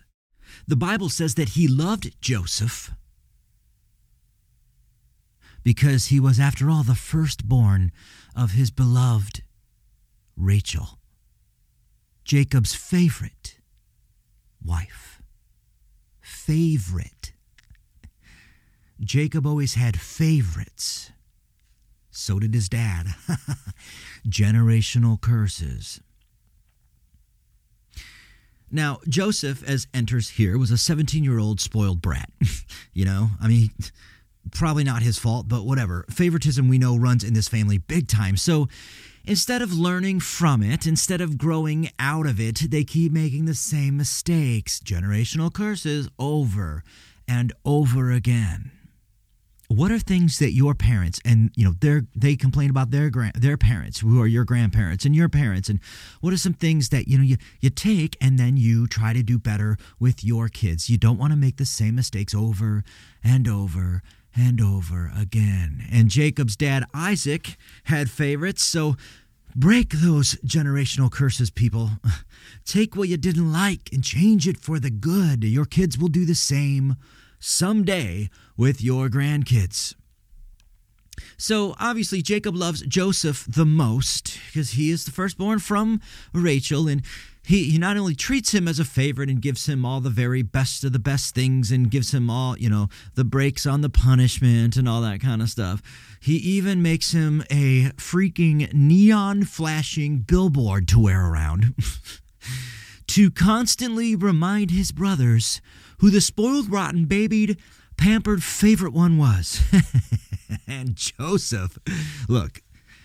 [0.68, 2.92] The Bible says that he loved Joseph
[5.64, 7.94] because he was, after all, the firstborn
[8.36, 9.44] of his beloved
[10.36, 11.00] Rachel,
[12.26, 13.60] Jacob's favorite
[14.62, 15.22] wife.
[16.20, 17.15] Favorite.
[19.06, 21.12] Jacob always had favorites.
[22.10, 23.08] So did his dad.
[24.28, 26.02] Generational curses.
[28.72, 32.30] Now, Joseph, as enters here, was a 17 year old spoiled brat.
[32.94, 33.70] you know, I mean,
[34.52, 36.06] probably not his fault, but whatever.
[36.10, 38.38] Favoritism we know runs in this family big time.
[38.38, 38.68] So
[39.24, 43.54] instead of learning from it, instead of growing out of it, they keep making the
[43.54, 46.84] same mistakes, generational curses, over
[47.28, 48.72] and over again
[49.68, 53.36] what are things that your parents and you know they they complain about their grand
[53.36, 55.80] their parents who are your grandparents and your parents and
[56.22, 59.24] what are some things that you know you, you take and then you try to
[59.24, 60.90] do better with your kids?
[60.90, 62.84] You don't want to make the same mistakes over
[63.24, 64.02] and over
[64.36, 65.86] and over again.
[65.92, 68.96] And jacob's dad isaac had favorites so
[69.56, 71.92] break those generational curses people.
[72.66, 75.44] Take what you didn't like and change it for the good.
[75.44, 76.98] Your kids will do the same
[77.46, 79.94] someday with your grandkids.
[81.38, 86.02] So obviously, Jacob loves Joseph the most because he is the firstborn from
[86.34, 87.04] Rachel, and
[87.46, 90.42] he, he not only treats him as a favorite and gives him all the very
[90.42, 93.90] best of the best things and gives him all, you know, the breaks on the
[93.90, 95.82] punishment and all that kind of stuff.
[96.20, 101.76] He even makes him a freaking neon flashing billboard to wear around
[103.08, 105.62] to constantly remind his brothers
[106.00, 107.58] who the spoiled, rotten, babied,
[107.98, 109.62] pampered favorite one was.
[110.68, 111.78] and Joseph,
[112.28, 112.62] look,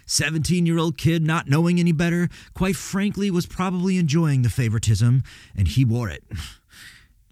[0.07, 5.23] 17 year old kid not knowing any better, quite frankly, was probably enjoying the favoritism,
[5.57, 6.25] and he wore it.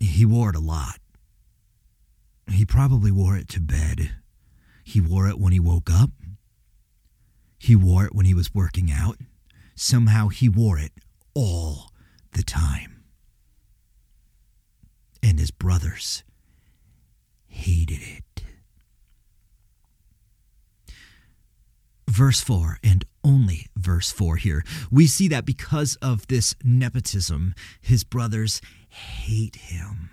[0.00, 1.00] He wore it a lot.
[2.52, 4.12] He probably wore it to bed.
[4.84, 6.10] He wore it when he woke up.
[7.58, 9.16] He wore it when he was working out.
[9.74, 10.92] Somehow he wore it
[11.34, 11.90] all
[12.30, 12.97] the time
[15.22, 16.22] and his brothers
[17.46, 18.42] hated it.
[22.08, 28.02] Verse 4, and only verse 4 here, we see that because of this nepotism, his
[28.02, 30.10] brothers hate him.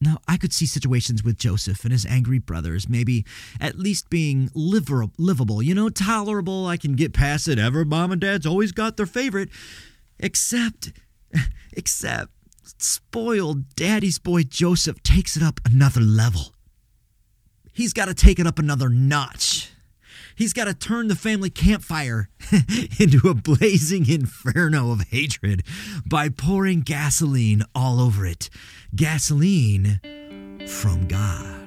[0.00, 3.26] Now, I could see situations with Joseph and his angry brothers, maybe
[3.60, 6.66] at least being livable, you know, tolerable.
[6.66, 7.58] I can get past it.
[7.58, 9.48] Ever, mom and dad's always got their favorite.
[10.20, 10.92] Except
[11.72, 12.30] Except
[12.78, 16.54] spoiled daddy's boy Joseph takes it up another level.
[17.72, 19.70] He's got to take it up another notch.
[20.34, 22.28] He's got to turn the family campfire
[23.00, 25.64] into a blazing inferno of hatred
[26.06, 28.48] by pouring gasoline all over it.
[28.94, 30.00] Gasoline
[30.66, 31.57] from God.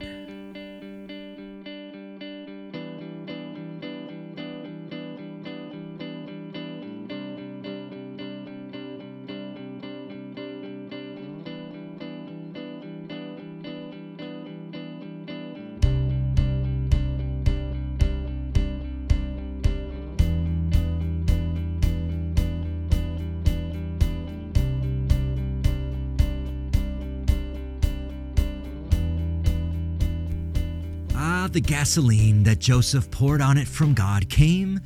[31.53, 34.79] The gasoline that Joseph poured on it from God came,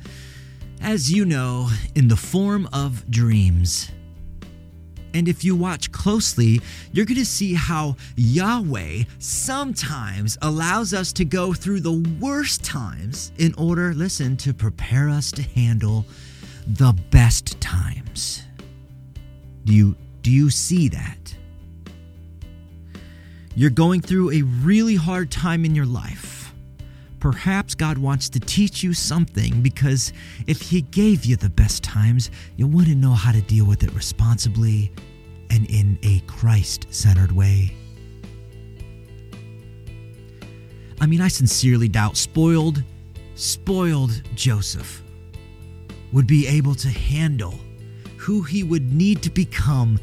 [0.80, 3.90] as you know, in the form of dreams.
[5.14, 6.60] And if you watch closely,
[6.92, 13.32] you're going to see how Yahweh sometimes allows us to go through the worst times
[13.38, 16.04] in order, listen, to prepare us to handle
[16.66, 18.42] the best times.
[19.64, 21.34] Do you do you see that?
[23.54, 26.35] You're going through a really hard time in your life.
[27.20, 30.12] Perhaps God wants to teach you something because
[30.46, 33.92] if He gave you the best times, you wouldn't know how to deal with it
[33.94, 34.92] responsibly
[35.50, 37.74] and in a Christ centered way.
[41.00, 42.82] I mean, I sincerely doubt spoiled,
[43.34, 45.02] spoiled Joseph
[46.12, 47.54] would be able to handle
[48.16, 50.00] who he would need to become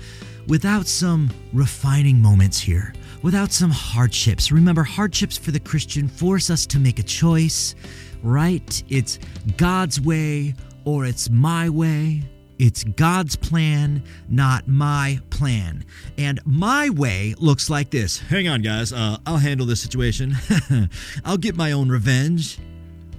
[0.47, 2.93] without some refining moments here,
[3.23, 4.51] without some hardships.
[4.51, 7.73] Remember, hardships for the Christian force us to make a choice,
[8.21, 8.83] right?
[8.89, 9.17] It's
[9.57, 10.53] God's way
[10.85, 12.23] or it's my way.
[12.59, 15.83] It's God's plan, not my plan.
[16.17, 18.19] And my way looks like this.
[18.19, 18.93] Hang on, guys.
[18.93, 20.35] Uh, I'll handle this situation.
[21.25, 22.59] I'll get my own revenge.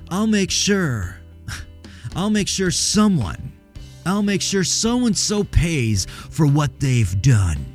[0.09, 1.17] I'll make sure.
[2.17, 3.53] I'll make sure someone,
[4.07, 7.74] I'll make sure so and so pays for what they've done.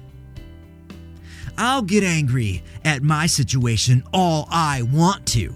[1.60, 5.54] I'll get angry at my situation all I want to.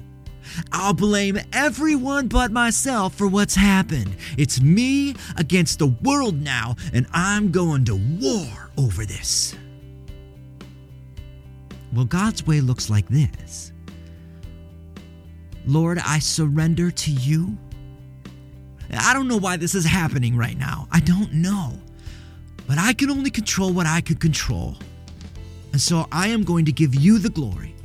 [0.73, 4.17] I'll blame everyone but myself for what's happened.
[4.37, 9.55] It's me against the world now, and I'm going to war over this.
[11.93, 13.71] Well, God's way looks like this
[15.65, 17.57] Lord, I surrender to you.
[18.91, 20.89] I don't know why this is happening right now.
[20.91, 21.79] I don't know.
[22.67, 24.75] But I can only control what I can control.
[25.73, 27.75] And so I am going to give you the glory.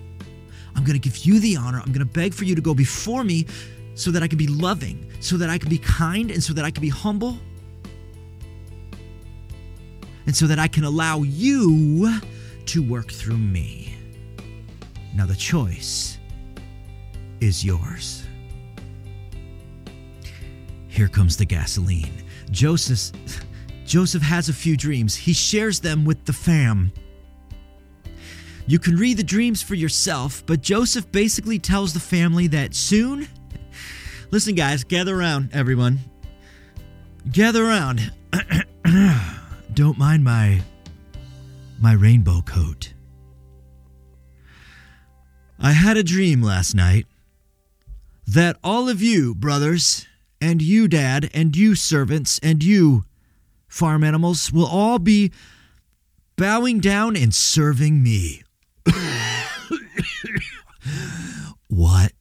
[0.76, 1.80] I'm going to give you the honor.
[1.80, 3.46] I'm going to beg for you to go before me
[3.94, 6.64] so that I can be loving, so that I can be kind, and so that
[6.64, 7.36] I can be humble,
[10.26, 12.20] and so that I can allow you
[12.66, 13.96] to work through me.
[15.16, 16.18] Now, the choice
[17.40, 18.24] is yours.
[20.86, 22.22] Here comes the gasoline.
[22.50, 23.18] Joseph,
[23.84, 25.16] Joseph has a few dreams.
[25.16, 26.92] He shares them with the fam.
[28.68, 33.26] You can read the dreams for yourself, but Joseph basically tells the family that soon.
[34.30, 36.00] Listen, guys, gather around, everyone.
[37.32, 38.12] Gather around.
[39.74, 40.60] Don't mind my
[41.80, 42.92] my rainbow coat.
[45.58, 47.06] I had a dream last night
[48.26, 50.06] that all of you, brothers,
[50.42, 53.06] and you, dad, and you, servants, and you,
[53.66, 55.32] farm animals, will all be
[56.36, 58.42] bowing down and serving me.
[61.68, 62.12] what?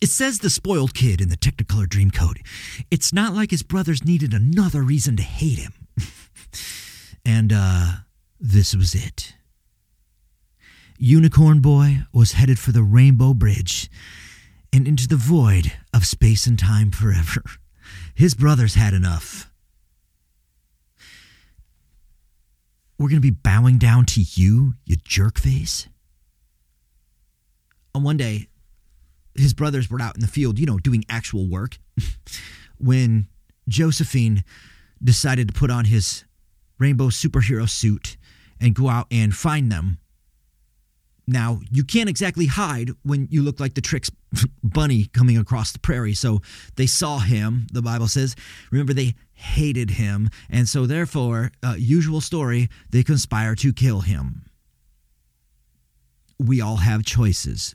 [0.00, 2.46] It says the spoiled kid in the Technicolor dream Dreamcoat.
[2.90, 5.72] It's not like his brothers needed another reason to hate him.
[7.24, 7.92] and, uh,
[8.38, 9.34] this was it.
[10.98, 13.90] Unicorn Boy was headed for the Rainbow Bridge
[14.72, 17.42] and into the void of space and time forever.
[18.14, 19.50] His brothers had enough.
[22.98, 25.86] We're going to be bowing down to you, you jerk face.
[27.96, 28.48] And one day,
[29.34, 31.78] his brothers were out in the field, you know, doing actual work,
[32.78, 33.28] when
[33.68, 34.44] Josephine
[35.02, 36.24] decided to put on his
[36.78, 38.16] rainbow superhero suit
[38.60, 39.98] and go out and find them.
[41.28, 44.10] Now, you can't exactly hide when you look like the Trix
[44.62, 46.14] bunny coming across the prairie.
[46.14, 46.40] So
[46.76, 48.36] they saw him, the Bible says.
[48.70, 50.30] Remember, they hated him.
[50.48, 54.44] And so, therefore, uh, usual story, they conspire to kill him.
[56.38, 57.74] We all have choices.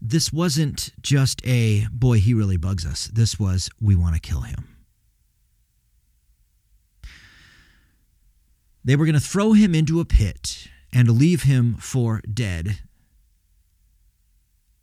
[0.00, 3.08] This wasn't just a boy, he really bugs us.
[3.08, 4.68] This was, we want to kill him.
[8.84, 12.78] They were going to throw him into a pit and leave him for dead.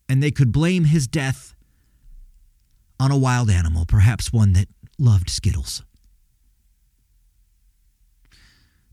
[0.08, 1.56] And they could blame his death
[3.00, 4.68] on a wild animal, perhaps one that
[5.00, 5.82] loved Skittles.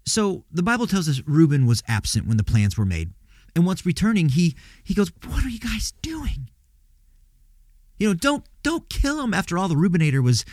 [0.07, 3.13] So the Bible tells us Reuben was absent when the plans were made.
[3.55, 6.51] And once returning, he, he goes, What are you guys doing?
[7.99, 9.35] You know, don't don't kill him.
[9.35, 10.45] After all, the Rubinator was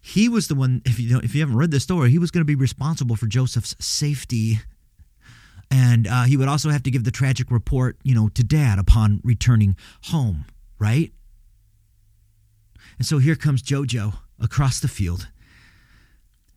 [0.00, 2.42] he was the one, if you if you haven't read this story, he was going
[2.42, 4.58] to be responsible for Joseph's safety
[5.72, 8.78] and uh, he would also have to give the tragic report, you know, to dad
[8.78, 9.74] upon returning
[10.04, 10.44] home,
[10.78, 11.10] right?
[12.98, 15.28] And so here comes Jojo across the field.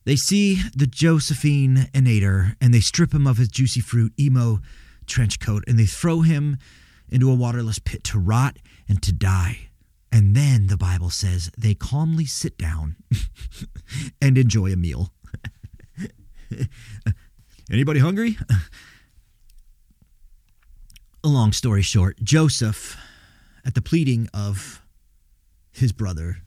[0.03, 4.59] They see the Josephine Enator and they strip him of his juicy fruit emo
[5.05, 6.57] trench coat and they throw him
[7.09, 9.69] into a waterless pit to rot and to die.
[10.11, 12.95] And then the Bible says they calmly sit down
[14.21, 15.11] and enjoy a meal.
[17.71, 18.37] Anybody hungry?
[21.23, 22.95] A long story short, Joseph,
[23.65, 24.81] at the pleading of
[25.71, 26.37] his brother,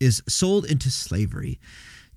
[0.00, 1.60] is sold into slavery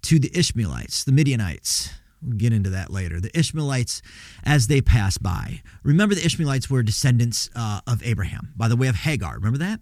[0.01, 1.91] to the Ishmaelites, the Midianites.
[2.23, 3.19] We'll get into that later.
[3.19, 4.01] The Ishmaelites,
[4.43, 5.61] as they pass by.
[5.83, 9.35] Remember, the Ishmaelites were descendants uh, of Abraham by the way of Hagar.
[9.35, 9.79] Remember that?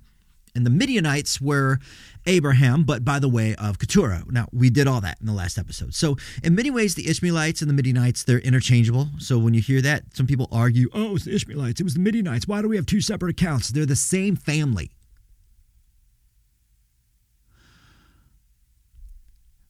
[0.53, 1.79] And the Midianites were
[2.25, 4.23] Abraham, but by the way of Keturah.
[4.29, 5.95] Now, we did all that in the last episode.
[5.95, 9.07] So, in many ways, the Ishmaelites and the Midianites, they're interchangeable.
[9.17, 11.93] So, when you hear that, some people argue, oh, it was the Ishmaelites, it was
[11.93, 12.47] the Midianites.
[12.47, 13.69] Why do we have two separate accounts?
[13.69, 14.91] They're the same family.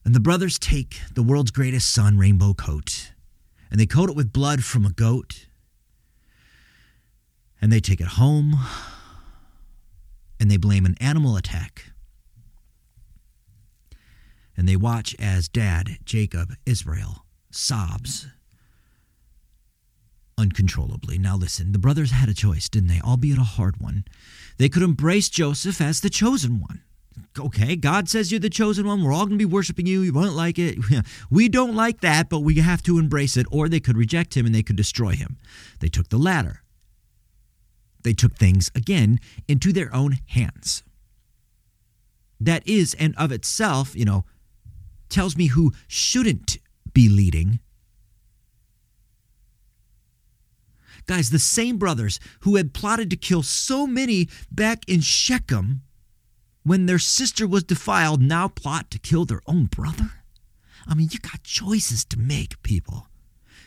[0.04, 3.12] And the brothers take the world's greatest sun rainbow coat
[3.70, 5.46] and they coat it with blood from a goat
[7.60, 8.58] and they take it home
[10.40, 11.92] and they blame an animal attack.
[14.56, 18.26] And they watch as dad, Jacob, Israel, sobs
[20.36, 21.18] uncontrollably.
[21.18, 23.00] Now, listen, the brothers had a choice, didn't they?
[23.00, 24.04] Albeit a hard one.
[24.58, 26.82] They could embrace Joseph as the chosen one.
[27.38, 29.02] Okay, God says you're the chosen one.
[29.02, 30.00] We're all going to be worshiping you.
[30.00, 30.78] You won't like it.
[31.30, 33.46] We don't like that, but we have to embrace it.
[33.50, 35.38] Or they could reject him and they could destroy him.
[35.80, 36.62] They took the latter.
[38.02, 40.82] They took things, again, into their own hands.
[42.40, 44.24] That is, and of itself, you know,
[45.08, 46.58] tells me who shouldn't
[46.92, 47.60] be leading.
[51.06, 55.82] Guys, the same brothers who had plotted to kill so many back in Shechem
[56.64, 60.12] when their sister was defiled now plot to kill their own brother?
[60.86, 63.08] I mean, you got choices to make, people.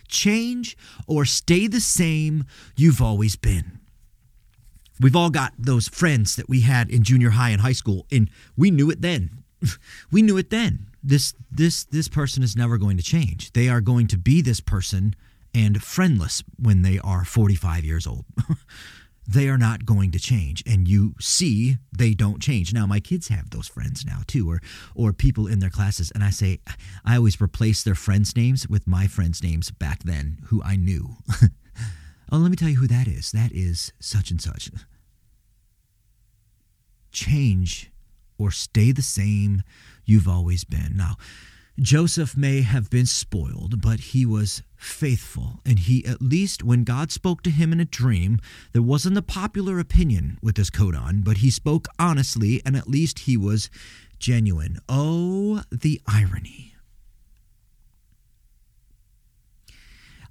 [0.07, 0.77] Change
[1.07, 3.79] or stay the same you've always been.
[4.99, 8.29] We've all got those friends that we had in junior high and high school, and
[8.55, 9.43] we knew it then.
[10.11, 10.87] we knew it then.
[11.03, 13.51] This this this person is never going to change.
[13.53, 15.15] They are going to be this person
[15.53, 18.25] and friendless when they are 45 years old.
[19.27, 23.27] they are not going to change and you see they don't change now my kids
[23.29, 24.61] have those friends now too or
[24.93, 26.59] or people in their classes and i say
[27.03, 31.15] i always replace their friends names with my friends names back then who i knew
[32.31, 33.31] Oh, let me tell you who that is.
[33.31, 34.71] That is such and such.
[37.11, 37.91] Change
[38.37, 39.63] or stay the same
[40.05, 40.93] you've always been.
[40.95, 41.15] Now,
[41.79, 45.59] Joseph may have been spoiled, but he was faithful.
[45.65, 48.39] And he, at least when God spoke to him in a dream,
[48.71, 52.87] there wasn't a popular opinion with his coat on, but he spoke honestly, and at
[52.87, 53.69] least he was
[54.19, 54.79] genuine.
[54.87, 56.75] Oh, the irony.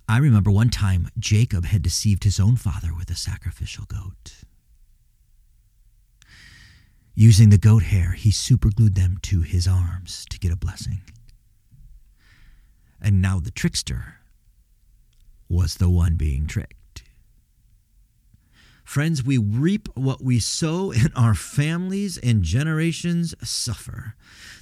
[0.08, 4.44] I remember one time Jacob had deceived his own father with a sacrificial goat.
[7.14, 11.00] Using the goat hair, he superglued them to his arms to get a blessing.
[13.00, 14.16] And now the trickster
[15.48, 17.02] was the one being tricked.
[18.84, 24.14] Friends, we reap what we sow, and our families and generations suffer.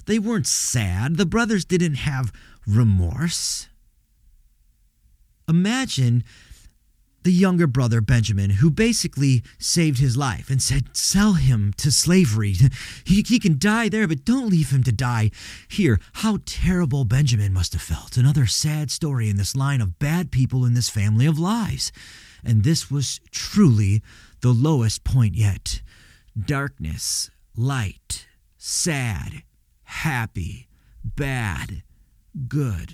[0.05, 1.17] They weren't sad.
[1.17, 2.31] The brothers didn't have
[2.65, 3.67] remorse.
[5.47, 6.23] Imagine
[7.23, 12.55] the younger brother, Benjamin, who basically saved his life and said, Sell him to slavery.
[13.05, 15.31] He, he can die there, but don't leave him to die
[15.67, 15.99] here.
[16.13, 18.17] How terrible Benjamin must have felt.
[18.17, 21.91] Another sad story in this line of bad people in this family of lies.
[22.43, 24.01] And this was truly
[24.41, 25.81] the lowest point yet
[26.37, 29.43] darkness, light, sad,
[29.83, 30.67] happy,
[31.03, 31.83] bad,
[32.47, 32.93] good.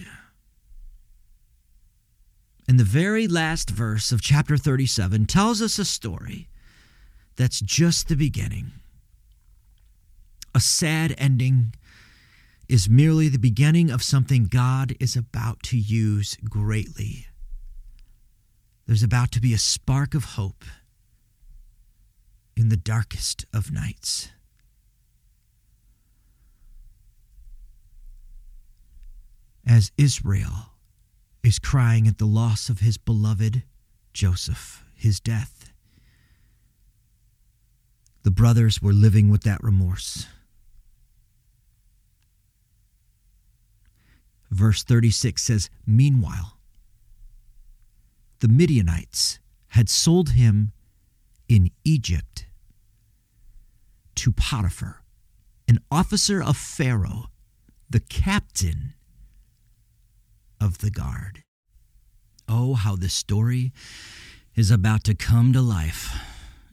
[2.70, 6.50] And the very last verse of chapter 37 tells us a story
[7.36, 8.74] that's just the beginning.
[10.54, 11.74] A sad ending
[12.68, 17.26] is merely the beginning of something God is about to use greatly.
[18.86, 20.64] There's about to be a spark of hope
[22.56, 24.30] in the darkest of nights.
[29.66, 30.69] As Israel
[31.44, 33.64] is crying at the loss of his beloved
[34.14, 35.72] Joseph, his death.
[38.24, 40.28] The brothers were living with that remorse.
[44.52, 46.58] Verse 36 says, Meanwhile,
[48.40, 50.72] the Midianites had sold him
[51.48, 52.46] in Egypt
[54.16, 55.04] to Potiphar,
[55.68, 57.30] an officer of Pharaoh,
[57.90, 58.94] the captain
[60.60, 61.44] of the guard.
[62.48, 63.72] Oh, how this story
[64.56, 66.18] is about to come to life.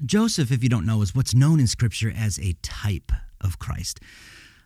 [0.04, 4.00] Joseph, if you don't know, is what's known in Scripture as a type of Christ.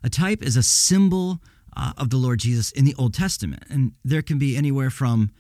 [0.03, 1.41] A type is a symbol
[1.77, 3.65] uh, of the Lord Jesus in the Old Testament.
[3.69, 5.31] And there can be anywhere from,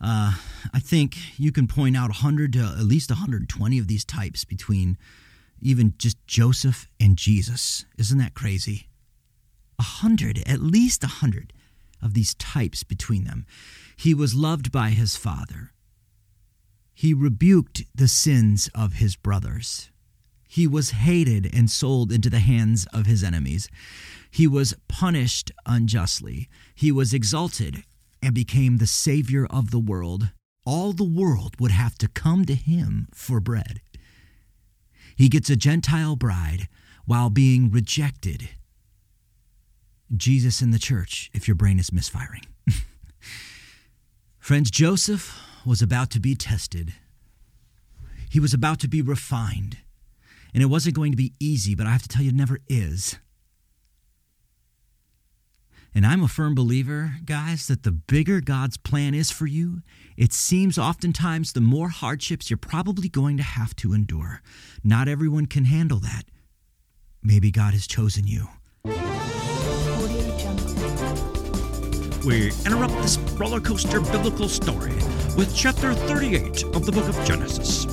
[0.00, 0.34] uh,
[0.72, 4.98] I think you can point out 100 to at least 120 of these types between
[5.60, 7.86] even just Joseph and Jesus.
[7.98, 8.88] Isn't that crazy?
[9.78, 11.52] A hundred, at least a hundred
[12.02, 13.46] of these types between them.
[13.96, 15.72] He was loved by his father.
[16.94, 19.90] He rebuked the sins of his brothers.
[20.48, 23.68] He was hated and sold into the hands of his enemies.
[24.30, 26.48] He was punished unjustly.
[26.74, 27.84] He was exalted
[28.20, 30.30] and became the Savior of the world.
[30.64, 33.80] All the world would have to come to him for bread.
[35.16, 36.68] He gets a Gentile bride
[37.04, 38.50] while being rejected.
[40.16, 42.42] Jesus in the church, if your brain is misfiring.
[44.38, 46.94] Friends, Joseph was about to be tested.
[48.30, 49.78] He was about to be refined.
[50.54, 52.58] And it wasn't going to be easy, but I have to tell you, it never
[52.68, 53.18] is.
[55.94, 59.82] And I'm a firm believer, guys, that the bigger God's plan is for you,
[60.16, 64.40] it seems oftentimes the more hardships you're probably going to have to endure.
[64.82, 66.24] Not everyone can handle that.
[67.22, 68.48] Maybe God has chosen you.
[72.24, 74.94] We interrupt this roller coaster biblical story
[75.36, 77.84] with chapter 38 of the book of Genesis.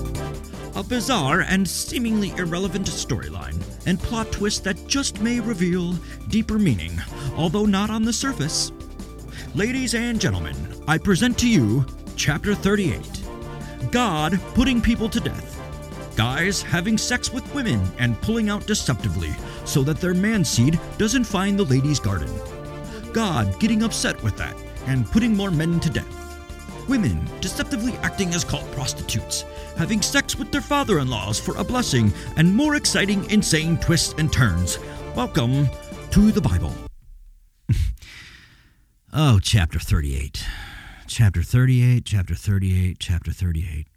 [0.76, 5.94] A bizarre and seemingly irrelevant storyline and plot twist that just may reveal
[6.28, 6.92] deeper meaning,
[7.36, 8.72] although not on the surface.
[9.56, 10.56] Ladies and gentlemen,
[10.88, 11.86] I present to you
[12.16, 13.02] chapter 38
[13.92, 15.56] God putting people to death.
[16.16, 19.32] Guys having sex with women and pulling out deceptively
[19.70, 22.34] so that their man seed doesn't find the lady's garden.
[23.14, 24.58] God getting upset with that
[24.88, 26.88] and putting more men to death.
[26.90, 29.46] Women deceptively acting as cult prostitutes,
[29.78, 34.16] having sex with their father in laws for a blessing, and more exciting, insane twists
[34.18, 34.80] and turns.
[35.16, 35.70] Welcome
[36.10, 36.74] to the Bible.
[39.14, 40.44] oh, chapter 38.
[41.06, 43.88] Chapter 38, chapter 38, chapter 38.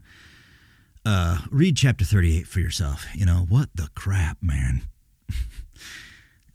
[1.07, 3.07] Uh, read chapter 38 for yourself.
[3.15, 4.83] You know, what the crap, man.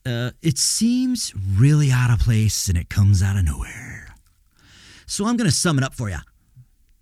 [0.07, 4.15] Uh, it seems really out of place and it comes out of nowhere.
[5.05, 6.17] So I'm going to sum it up for you.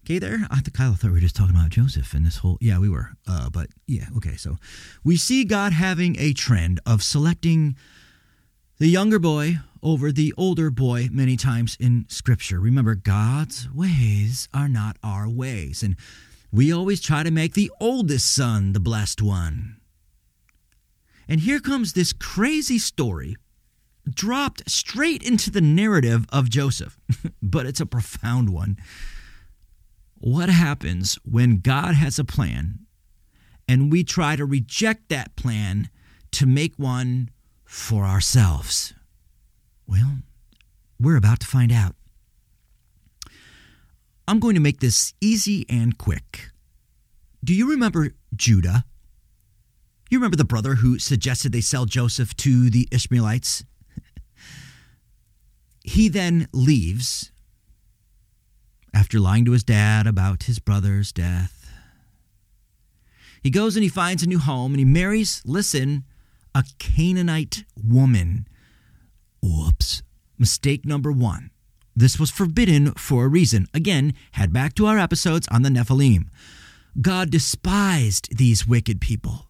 [0.05, 0.47] Okay, there.
[0.51, 2.57] I Kyle thought we were just talking about Joseph and this whole.
[2.61, 3.11] Yeah, we were.
[3.27, 4.35] Uh, but yeah, okay.
[4.35, 4.57] So
[5.03, 7.75] we see God having a trend of selecting
[8.77, 12.59] the younger boy over the older boy many times in Scripture.
[12.59, 15.81] Remember, God's ways are not our ways.
[15.81, 15.95] And
[16.51, 19.77] we always try to make the oldest son the blessed one.
[21.28, 23.36] And here comes this crazy story
[24.09, 26.97] dropped straight into the narrative of Joseph,
[27.41, 28.78] but it's a profound one.
[30.15, 32.80] What happens when God has a plan
[33.67, 35.89] and we try to reject that plan
[36.32, 37.30] to make one
[37.65, 38.93] for ourselves?
[39.88, 40.17] Well,
[40.99, 41.95] we're about to find out.
[44.28, 46.49] I'm going to make this easy and quick.
[47.43, 48.86] Do you remember Judah?
[50.09, 53.63] You remember the brother who suggested they sell Joseph to the Ishmaelites?
[55.83, 57.31] He then leaves
[58.93, 61.71] after lying to his dad about his brother's death.
[63.43, 66.03] He goes and he finds a new home and he marries, listen,
[66.55, 68.47] a Canaanite woman.
[69.43, 70.01] Whoops.
[70.39, 71.51] Mistake number one.
[71.95, 73.67] This was forbidden for a reason.
[73.73, 76.29] Again, head back to our episodes on the Nephilim.
[76.99, 79.44] God despised these wicked people.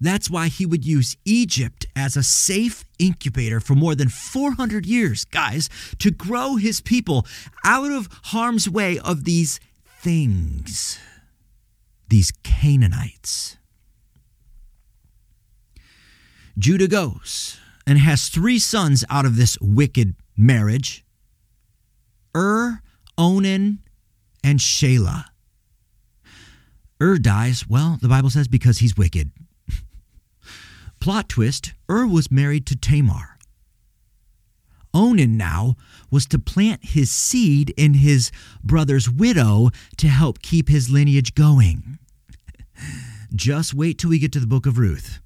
[0.00, 5.24] That's why he would use Egypt as a safe incubator for more than 400 years,
[5.24, 5.68] guys,
[5.98, 7.26] to grow his people
[7.64, 9.58] out of harm's way of these
[10.00, 10.98] things,
[12.08, 13.56] these Canaanites.
[16.58, 21.04] Judah goes and has three sons out of this wicked marriage
[22.36, 22.82] Ur,
[23.16, 23.80] Onan,
[24.44, 25.24] and Shelah.
[27.00, 29.30] Ur dies, well, the Bible says, because he's wicked.
[31.00, 33.38] Plot twist Ur was married to Tamar.
[34.94, 35.76] Onan now
[36.10, 38.32] was to plant his seed in his
[38.64, 41.98] brother's widow to help keep his lineage going.
[43.34, 45.20] Just wait till we get to the book of Ruth.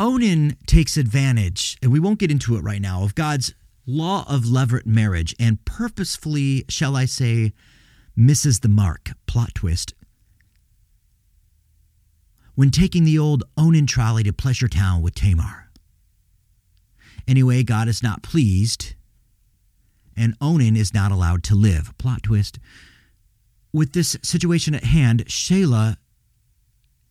[0.00, 3.54] Onan takes advantage, and we won't get into it right now, of God's
[3.86, 7.52] law of levirate marriage and purposefully, shall I say,
[8.16, 9.12] misses the mark.
[9.26, 9.94] Plot twist
[12.54, 15.70] when taking the old Onan trolley to Pleasure Town with Tamar.
[17.26, 18.94] Anyway, God is not pleased,
[20.16, 21.96] and Onan is not allowed to live.
[21.98, 22.58] Plot twist.
[23.72, 25.96] With this situation at hand, Shelah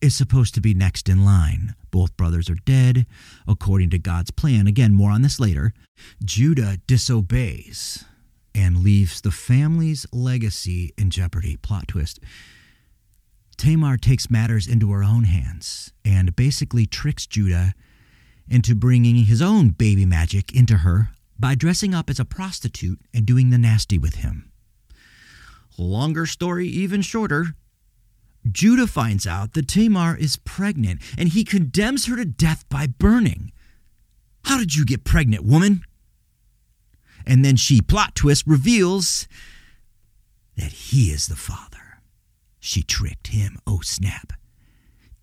[0.00, 1.74] is supposed to be next in line.
[1.90, 3.06] Both brothers are dead,
[3.46, 4.66] according to God's plan.
[4.66, 5.72] Again, more on this later.
[6.24, 8.04] Judah disobeys
[8.54, 11.56] and leaves the family's legacy in jeopardy.
[11.56, 12.20] Plot twist.
[13.54, 17.74] Tamar takes matters into her own hands and basically tricks Judah
[18.48, 23.26] into bringing his own baby magic into her by dressing up as a prostitute and
[23.26, 24.50] doing the nasty with him.
[25.76, 27.54] Longer story, even shorter.
[28.50, 33.52] Judah finds out that Tamar is pregnant and he condemns her to death by burning.
[34.44, 35.82] How did you get pregnant, woman?
[37.26, 39.26] And then she, plot twist, reveals
[40.56, 41.73] that he is the father.
[42.64, 43.58] She tricked him.
[43.66, 44.32] Oh, snap.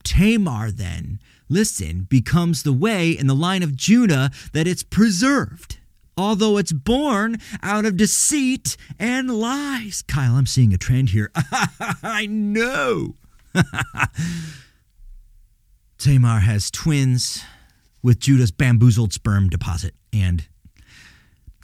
[0.04, 1.20] Tamar then,
[1.50, 5.80] listen, becomes the way in the line of Judah that it's preserved
[6.18, 10.04] although it's born out of deceit and lies.
[10.08, 11.32] Kyle, I'm seeing a trend here.
[12.04, 13.16] I know.
[15.98, 17.44] Tamar has twins
[18.04, 19.96] with Judah's bamboozled sperm deposit.
[20.14, 20.48] And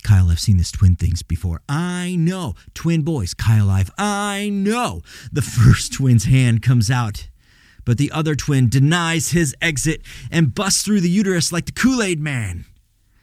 [0.08, 1.62] Kyle, I've seen this twin things before.
[1.68, 2.56] I know.
[2.74, 5.02] Twin boys, Kyle, I've, I know.
[5.34, 7.28] The first twin's hand comes out,
[7.84, 10.02] but the other twin denies his exit
[10.32, 12.64] and busts through the uterus like the Kool Aid man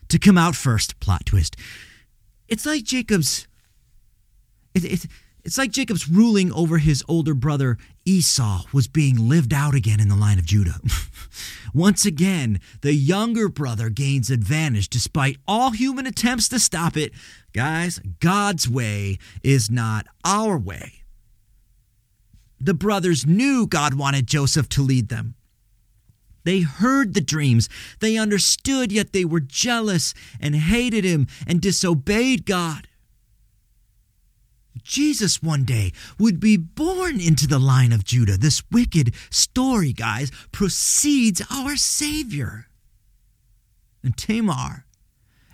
[0.08, 1.00] to come out first.
[1.00, 1.56] Plot twist.
[2.48, 3.48] It's like Jacob's.
[4.74, 5.06] It, it,
[5.44, 7.76] it's like Jacob's ruling over his older brother
[8.06, 10.80] Esau was being lived out again in the line of Judah.
[11.74, 17.12] Once again, the younger brother gains advantage despite all human attempts to stop it.
[17.52, 21.04] Guys, God's way is not our way.
[22.60, 25.34] The brothers knew God wanted Joseph to lead them.
[26.44, 27.68] They heard the dreams.
[28.00, 32.86] They understood, yet they were jealous and hated him and disobeyed God.
[34.84, 38.36] Jesus one day would be born into the line of Judah.
[38.36, 42.66] This wicked story, guys, precedes our Savior.
[44.02, 44.84] And Tamar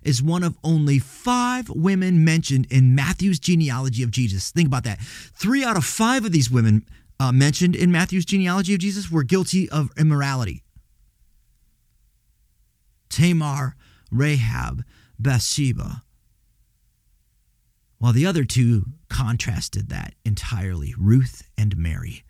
[0.02, 4.50] is one of only five women mentioned in Matthew's genealogy of Jesus.
[4.50, 5.00] Think about that.
[5.00, 6.84] Three out of five of these women
[7.18, 10.62] uh, mentioned in Matthew's genealogy of Jesus were guilty of immorality.
[13.10, 13.76] Tamar,
[14.10, 14.84] Rahab,
[15.18, 16.02] Bathsheba.
[18.00, 22.24] While the other two contrasted that entirely Ruth and Mary.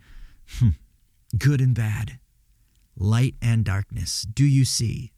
[0.58, 0.70] Hmm.
[1.38, 2.18] Good and bad,
[2.96, 4.22] light and darkness.
[4.22, 5.12] Do you see?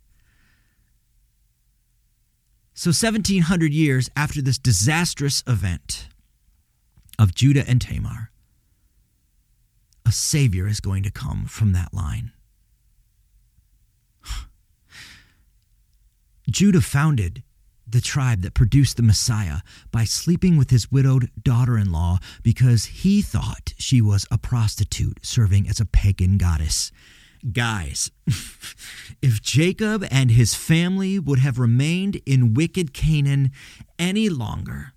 [2.74, 6.09] So, 1700 years after this disastrous event
[7.18, 8.30] of Judah and Tamar,
[10.05, 12.32] a Savior is going to come from that line.
[16.50, 17.42] Judah founded
[17.93, 19.59] the tribe that produced the Messiah
[19.90, 25.18] by sleeping with his widowed daughter in law because he thought she was a prostitute
[25.22, 26.90] serving as a pagan goddess.
[27.53, 28.11] Guys,
[29.22, 33.51] if Jacob and his family would have remained in wicked Canaan
[33.99, 34.93] any longer,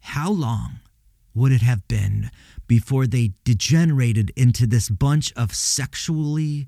[0.00, 0.80] how long
[1.34, 2.30] would it have been
[2.66, 6.66] before they degenerated into this bunch of sexually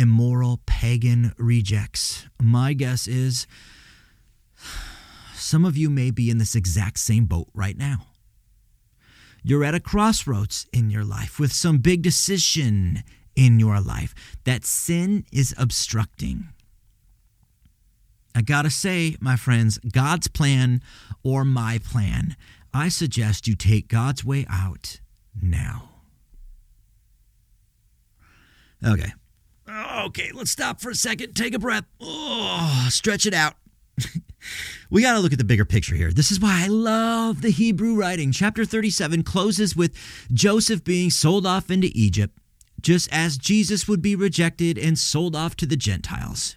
[0.00, 2.26] immoral pagan rejects.
[2.40, 3.46] My guess is
[5.34, 8.06] some of you may be in this exact same boat right now.
[9.42, 13.02] You're at a crossroads in your life with some big decision
[13.36, 16.48] in your life that sin is obstructing.
[18.34, 20.80] I gotta say, my friends, God's plan
[21.22, 22.36] or my plan,
[22.72, 25.00] I suggest you take God's way out
[25.42, 25.90] now.
[28.86, 29.12] Okay,
[29.70, 31.34] Okay, let's stop for a second.
[31.34, 31.84] Take a breath.
[32.00, 33.54] Oh, stretch it out.
[34.90, 36.10] we got to look at the bigger picture here.
[36.10, 38.32] This is why I love the Hebrew writing.
[38.32, 39.94] Chapter 37 closes with
[40.32, 42.36] Joseph being sold off into Egypt,
[42.80, 46.56] just as Jesus would be rejected and sold off to the Gentiles.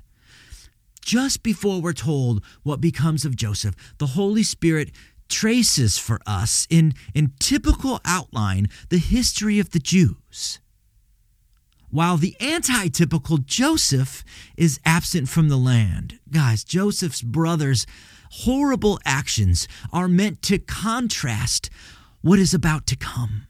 [1.02, 4.92] Just before we're told what becomes of Joseph, the Holy Spirit
[5.30, 10.60] traces for us in, in typical outline the history of the Jews
[11.94, 14.24] while the anti-typical Joseph
[14.58, 16.18] is absent from the land.
[16.32, 17.86] Guys, Joseph's brothers'
[18.32, 21.70] horrible actions are meant to contrast
[22.22, 23.46] what is about to come.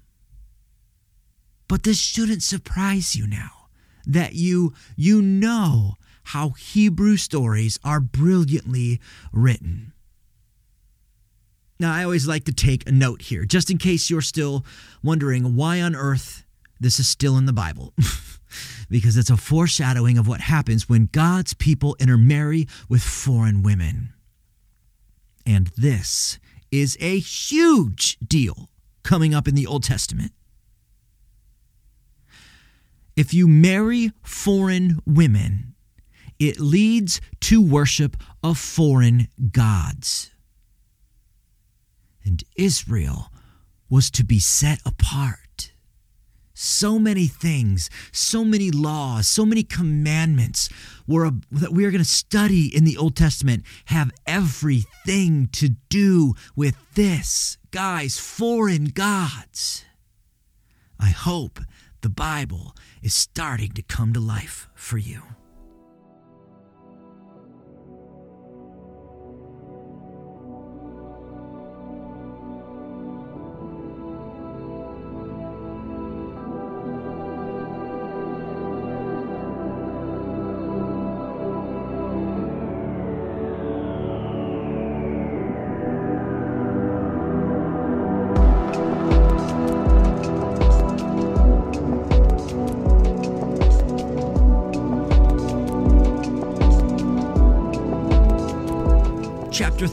[1.70, 3.68] But this shouldn't surprise you now
[4.06, 9.00] that you you know how Hebrew stories are brilliantly
[9.32, 9.94] written.
[11.80, 14.66] Now, I always like to take a note here, just in case you're still
[15.02, 16.44] wondering why on earth
[16.78, 17.94] this is still in the Bible.
[18.90, 24.14] because it's a foreshadowing of what happens when God's people intermarry with foreign women.
[25.46, 26.40] And this
[26.72, 28.70] is a huge deal
[29.04, 30.32] coming up in the Old Testament.
[33.16, 35.76] if you marry foreign women,
[36.40, 40.32] it leads to worship of foreign gods.
[42.26, 43.32] And Israel
[43.90, 45.43] was to be set apart.
[46.64, 50.70] So many things, so many laws, so many commandments
[51.06, 56.36] were, that we are going to study in the Old Testament have everything to do
[56.56, 57.58] with this.
[57.72, 59.84] Guys, foreign gods.
[60.98, 61.60] I hope
[62.00, 65.24] the Bible is starting to come to life for you.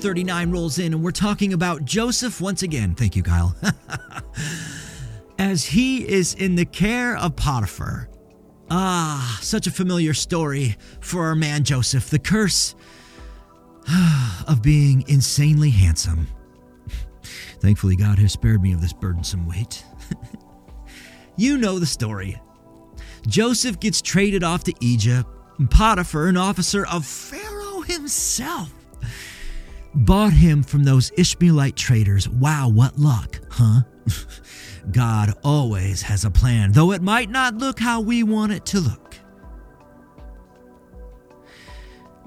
[0.01, 2.95] 39 rolls in, and we're talking about Joseph once again.
[2.95, 3.55] Thank you, Kyle.
[5.39, 8.09] As he is in the care of Potiphar.
[8.71, 12.09] Ah, such a familiar story for our man Joseph.
[12.09, 12.75] The curse
[14.49, 16.29] of being insanely handsome.
[17.61, 19.85] Thankfully, God has spared me of this burdensome weight.
[21.37, 22.41] you know the story.
[23.27, 25.29] Joseph gets traded off to Egypt,
[25.59, 28.73] and Potiphar, an officer of Pharaoh himself,
[29.95, 32.29] bought him from those Ishmaelite traders.
[32.29, 33.83] Wow, what luck, huh?
[34.91, 38.81] God always has a plan, though it might not look how we want it to
[38.81, 39.17] look.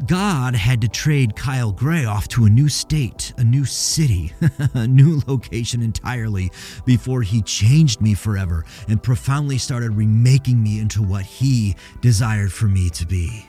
[0.07, 4.33] God had to trade Kyle Gray off to a new state, a new city,
[4.73, 6.51] a new location entirely
[6.85, 12.65] before he changed me forever and profoundly started remaking me into what he desired for
[12.65, 13.45] me to be.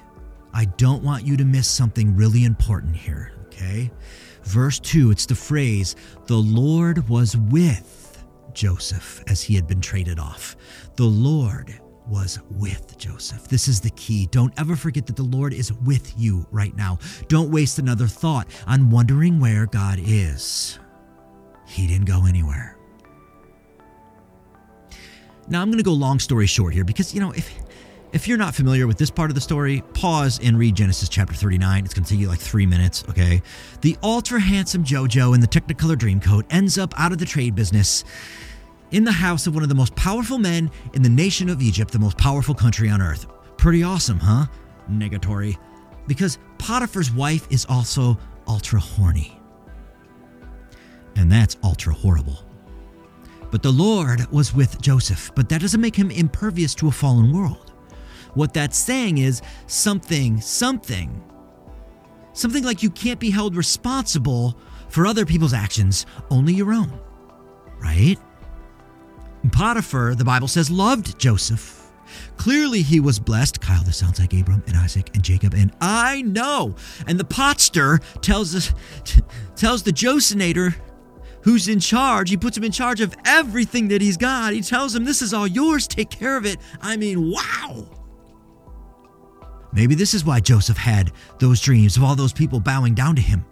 [0.52, 3.90] I don't want you to miss something really important here okay?
[4.44, 5.96] Verse 2, it's the phrase,
[6.26, 10.56] the Lord was with Joseph as he had been traded off.
[10.96, 11.74] The Lord
[12.06, 13.48] was with Joseph.
[13.48, 14.26] This is the key.
[14.26, 16.98] Don't ever forget that the Lord is with you right now.
[17.28, 20.78] Don't waste another thought on wondering where God is.
[21.66, 22.76] He didn't go anywhere.
[25.48, 27.50] Now, I'm going to go long story short here because, you know, if
[28.14, 31.34] if you're not familiar with this part of the story, pause and read Genesis chapter
[31.34, 31.84] 39.
[31.84, 33.42] It's going to take you like three minutes, okay?
[33.80, 38.04] The ultra handsome JoJo in the Technicolor Dreamcoat ends up out of the trade business
[38.92, 41.90] in the house of one of the most powerful men in the nation of Egypt,
[41.90, 43.26] the most powerful country on earth.
[43.56, 44.46] Pretty awesome, huh?
[44.88, 45.58] Negatory.
[46.06, 49.40] Because Potiphar's wife is also ultra horny.
[51.16, 52.38] And that's ultra horrible.
[53.50, 57.32] But the Lord was with Joseph, but that doesn't make him impervious to a fallen
[57.32, 57.63] world.
[58.34, 61.22] What that's saying is something, something,
[62.32, 64.56] something like you can't be held responsible
[64.88, 66.92] for other people's actions, only your own,
[67.80, 68.16] right?
[69.52, 71.80] Potiphar, the Bible says, loved Joseph.
[72.36, 73.60] Clearly, he was blessed.
[73.60, 76.74] Kyle, this sounds like Abram and Isaac and Jacob, and I know.
[77.06, 78.72] And the potster tells us,
[79.56, 80.74] tells the Josinator
[81.42, 82.30] who's in charge.
[82.30, 84.52] He puts him in charge of everything that he's got.
[84.52, 85.86] He tells him, This is all yours.
[85.86, 86.58] Take care of it.
[86.80, 87.86] I mean, wow.
[89.74, 93.22] Maybe this is why Joseph had those dreams of all those people bowing down to
[93.22, 93.44] him.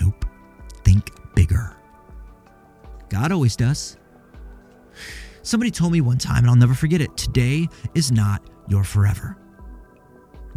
[0.00, 0.24] Nope.
[0.84, 1.76] Think bigger.
[3.08, 3.96] God always does.
[5.42, 9.36] Somebody told me one time, and I'll never forget it today is not your forever.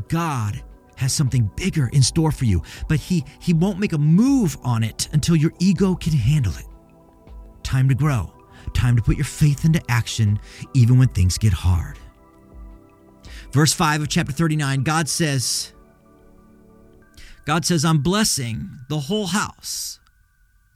[0.07, 0.63] God
[0.95, 4.83] has something bigger in store for you, but he, he won't make a move on
[4.83, 6.65] it until your ego can handle it.
[7.63, 8.33] Time to grow,
[8.73, 10.39] time to put your faith into action,
[10.73, 11.98] even when things get hard.
[13.51, 15.73] Verse 5 of chapter 39, God says,
[17.45, 19.99] God says, I'm blessing the whole house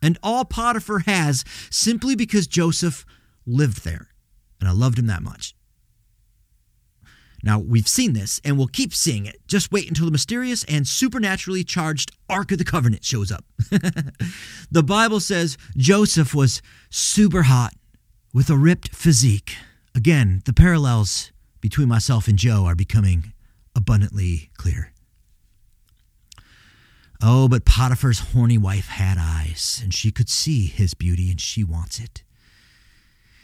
[0.03, 3.05] and all Potiphar has simply because Joseph
[3.47, 4.09] lived there.
[4.59, 5.55] And I loved him that much.
[7.41, 9.37] Now, we've seen this and we'll keep seeing it.
[9.47, 13.43] Just wait until the mysterious and supernaturally charged Ark of the Covenant shows up.
[14.71, 17.73] the Bible says Joseph was super hot
[18.33, 19.55] with a ripped physique.
[19.93, 21.32] Again, the parallels
[21.63, 23.31] between myself and Joe are becoming
[23.73, 24.91] abundantly clear.
[27.21, 31.63] Oh, but Potiphar's horny wife had eyes, and she could see his beauty, and she
[31.63, 32.21] wants it.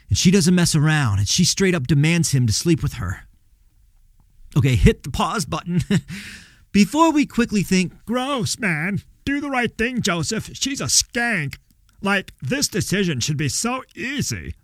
[0.10, 3.22] And she doesn't mess around, and she straight up demands him to sleep with her.
[4.58, 5.80] Okay, hit the pause button.
[6.74, 9.02] Before we quickly think, gross, man.
[9.24, 10.50] Do the right thing, Joseph.
[10.56, 11.56] She's a skank.
[12.02, 14.56] Like, this decision should be so easy.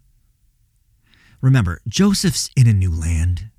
[1.46, 3.52] Remember, Joseph's in a new land.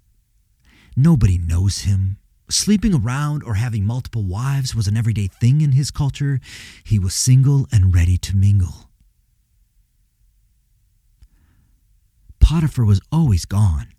[0.97, 2.17] Nobody knows him.
[2.51, 6.41] Sleeping around or having multiple wives was an everyday thing in his culture.
[6.83, 8.91] He was single and ready to mingle.
[12.41, 13.93] Potiphar was always gone,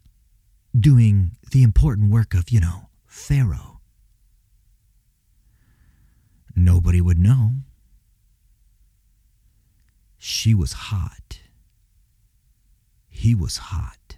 [0.78, 3.80] doing the important work of, you know, Pharaoh.
[6.54, 7.52] Nobody would know.
[10.18, 11.40] She was hot.
[13.18, 14.18] He was hot.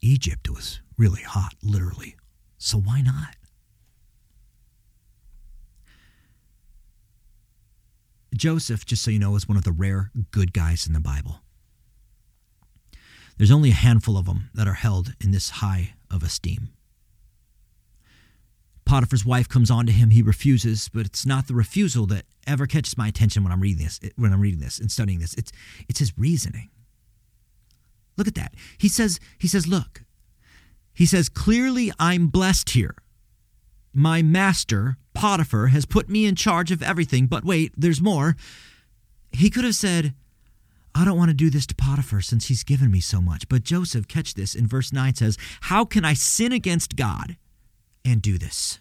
[0.00, 2.14] Egypt was really hot, literally.
[2.56, 3.34] So why not?
[8.32, 11.40] Joseph, just so you know, is one of the rare good guys in the Bible.
[13.38, 16.68] There's only a handful of them that are held in this high of esteem.
[18.84, 20.10] Potiphar's wife comes on to him.
[20.10, 23.82] He refuses, but it's not the refusal that ever catches my attention when I'm reading
[23.82, 23.98] this.
[24.14, 25.50] When I'm reading this and studying this, it's
[25.88, 26.70] it's his reasoning.
[28.22, 28.54] Look at that.
[28.78, 30.02] He says he says, "Look,
[30.94, 32.94] he says, Clearly, I'm blessed here.
[33.92, 37.26] My master, Potiphar, has put me in charge of everything.
[37.26, 38.36] But wait, there's more.
[39.32, 40.14] He could have said,
[40.94, 43.48] I don't want to do this to Potiphar since he's given me so much.
[43.48, 47.36] But Joseph, catch this, in verse 9 says, How can I sin against God
[48.04, 48.78] and do this?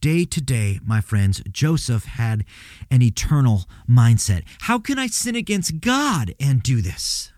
[0.00, 2.44] Day to day, my friends, Joseph had
[2.90, 4.42] an eternal mindset.
[4.62, 7.33] How can I sin against God and do this?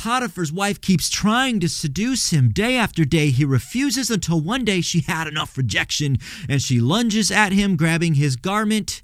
[0.00, 3.28] Potiphar's wife keeps trying to seduce him day after day.
[3.28, 6.16] He refuses until one day she had enough rejection
[6.48, 9.02] and she lunges at him, grabbing his garment,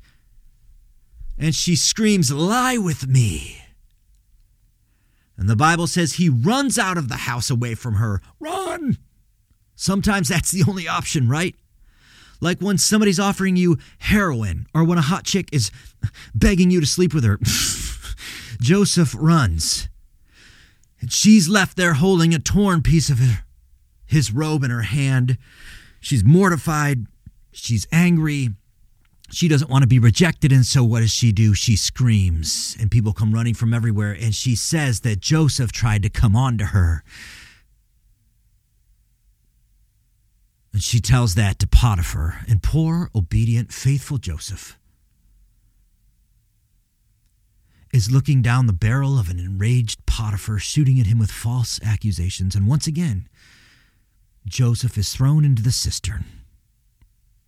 [1.37, 3.61] and she screams, Lie with me.
[5.37, 8.23] And the Bible says he runs out of the house away from her.
[8.41, 8.97] Run!
[9.75, 11.55] Sometimes that's the only option, right?
[12.41, 15.71] Like when somebody's offering you heroin or when a hot chick is
[16.35, 17.39] begging you to sleep with her.
[18.63, 19.91] Joseph runs.
[21.07, 23.21] And she's left there holding a torn piece of
[24.07, 25.39] his robe in her hand.
[26.01, 27.07] She's mortified.
[27.53, 28.49] She's angry.
[29.31, 30.51] She doesn't want to be rejected.
[30.51, 31.55] And so, what does she do?
[31.55, 34.19] She screams, and people come running from everywhere.
[34.21, 37.05] And she says that Joseph tried to come on to her.
[40.73, 42.41] And she tells that to Potiphar.
[42.49, 44.77] And poor, obedient, faithful Joseph
[47.97, 52.55] is looking down the barrel of an enraged Potiphar, shooting at him with false accusations.
[52.55, 53.27] And once again,
[54.45, 56.27] Joseph is thrown into the cistern,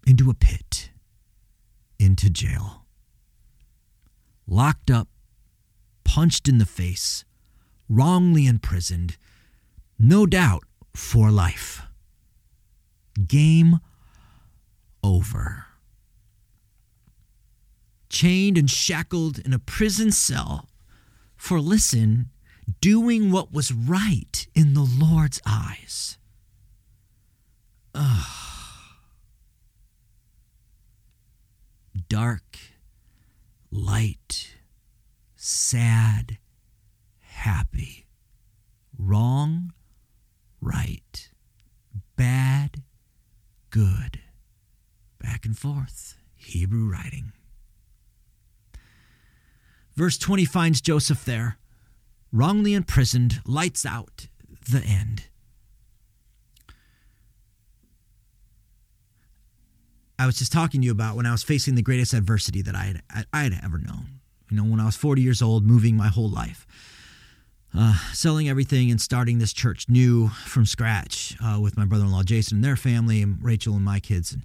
[0.07, 0.89] into a pit,
[1.99, 2.87] into jail,
[4.47, 5.09] locked up,
[6.05, 7.27] punched in the face,
[7.87, 9.19] wrongly imprisoned,
[9.99, 11.83] no doubt for life.
[13.27, 13.81] Game
[15.05, 15.68] over
[18.19, 20.69] chained and shackled in a prison cell
[21.37, 22.29] for, listen,
[22.81, 26.19] doing what was right in the Lord's eyes.
[27.95, 28.27] Ugh.
[32.09, 32.59] Dark,
[33.71, 34.57] light,
[35.37, 36.39] sad,
[37.21, 38.09] happy,
[38.99, 39.73] wrong,
[40.61, 41.31] right,
[42.17, 42.83] bad,
[43.71, 44.19] good,
[45.21, 47.33] back and forth, Hebrew writing.
[49.99, 51.59] Verse 20 finds Joseph there,
[52.33, 54.29] wrongly imprisoned, lights out,
[54.71, 55.25] the end.
[60.17, 62.77] I was just talking to you about when I was facing the greatest adversity that
[62.77, 64.21] I had, I had ever known.
[64.49, 66.65] You know, when I was 40 years old, moving my whole life,
[67.77, 72.13] uh, selling everything and starting this church new from scratch uh, with my brother in
[72.13, 74.33] law Jason and their family, and Rachel and my kids.
[74.33, 74.45] And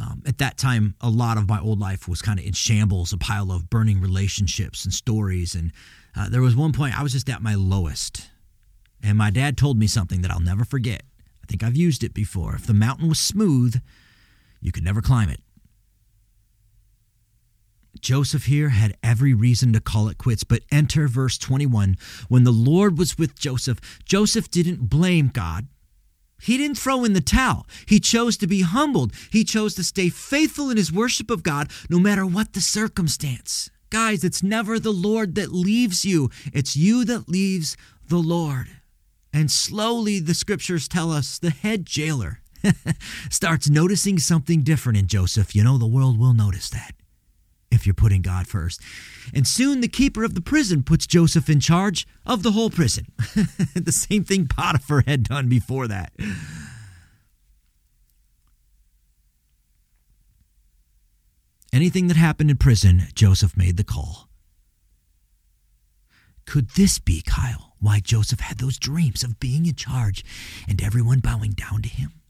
[0.00, 3.12] um, at that time, a lot of my old life was kind of in shambles,
[3.12, 5.54] a pile of burning relationships and stories.
[5.54, 5.72] And
[6.16, 8.30] uh, there was one point I was just at my lowest.
[9.02, 11.02] And my dad told me something that I'll never forget.
[11.42, 12.54] I think I've used it before.
[12.54, 13.82] If the mountain was smooth,
[14.60, 15.40] you could never climb it.
[18.00, 21.96] Joseph here had every reason to call it quits, but enter verse 21.
[22.28, 25.66] When the Lord was with Joseph, Joseph didn't blame God.
[26.42, 27.68] He didn't throw in the towel.
[27.86, 29.12] He chose to be humbled.
[29.30, 33.70] He chose to stay faithful in his worship of God no matter what the circumstance.
[33.90, 37.76] Guys, it's never the Lord that leaves you, it's you that leaves
[38.08, 38.66] the Lord.
[39.32, 42.40] And slowly, the scriptures tell us the head jailer
[43.30, 45.54] starts noticing something different in Joseph.
[45.54, 46.94] You know, the world will notice that
[47.72, 48.80] if you're putting God first.
[49.34, 53.06] And soon the keeper of the prison puts Joseph in charge of the whole prison.
[53.74, 56.12] the same thing Potiphar had done before that.
[61.72, 64.28] Anything that happened in prison, Joseph made the call.
[66.44, 70.22] Could this be, Kyle, why Joseph had those dreams of being in charge
[70.68, 72.21] and everyone bowing down to him?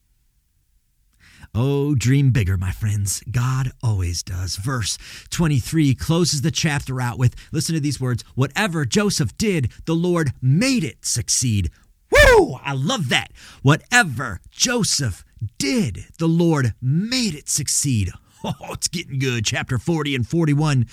[1.55, 3.23] Oh, dream bigger, my friends.
[3.31, 4.57] God always does.
[4.57, 4.97] Verse
[5.31, 10.33] 23 closes the chapter out with listen to these words Whatever Joseph did, the Lord
[10.41, 11.71] made it succeed.
[12.11, 12.55] Woo!
[12.63, 13.33] I love that.
[13.63, 15.25] Whatever Joseph
[15.59, 18.11] did, the Lord made it succeed.
[18.45, 19.45] Oh, it's getting good.
[19.45, 20.87] Chapter 40 and 41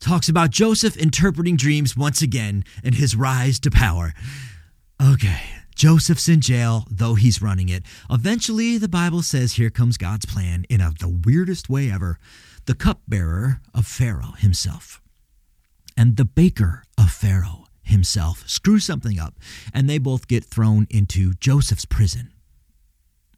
[0.00, 4.14] talks about Joseph interpreting dreams once again and his rise to power.
[4.98, 5.42] Okay,
[5.78, 7.84] Joseph's in jail, though he's running it.
[8.10, 12.18] Eventually, the Bible says here comes God's plan in a, the weirdest way ever
[12.66, 15.00] the cupbearer of Pharaoh himself
[15.96, 19.34] and the baker of Pharaoh himself screw something up,
[19.72, 22.32] and they both get thrown into Joseph's prison.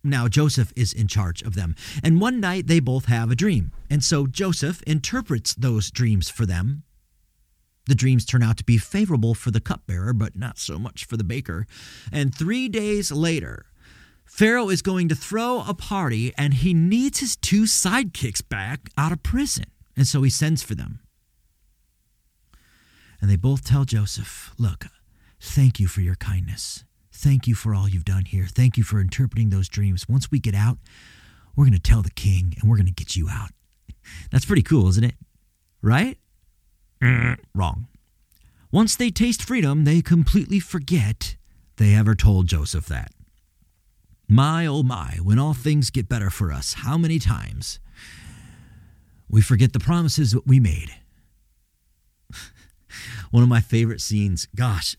[0.02, 1.76] Now, Joseph is in charge of them.
[2.02, 3.70] And one night they both have a dream.
[3.90, 6.84] And so Joseph interprets those dreams for them.
[7.90, 11.16] The dreams turn out to be favorable for the cupbearer, but not so much for
[11.16, 11.66] the baker.
[12.12, 13.66] And three days later,
[14.24, 19.10] Pharaoh is going to throw a party and he needs his two sidekicks back out
[19.10, 19.64] of prison.
[19.96, 21.00] And so he sends for them.
[23.20, 24.86] And they both tell Joseph, Look,
[25.40, 26.84] thank you for your kindness.
[27.10, 28.46] Thank you for all you've done here.
[28.46, 30.08] Thank you for interpreting those dreams.
[30.08, 30.78] Once we get out,
[31.56, 33.50] we're going to tell the king and we're going to get you out.
[34.30, 35.16] That's pretty cool, isn't it?
[35.82, 36.18] Right?
[37.02, 37.86] Mm, wrong.
[38.70, 41.36] Once they taste freedom, they completely forget
[41.76, 43.12] they ever told Joseph that.
[44.28, 47.80] My, oh my, when all things get better for us, how many times
[49.28, 50.90] we forget the promises that we made.
[53.30, 54.96] One of my favorite scenes, gosh,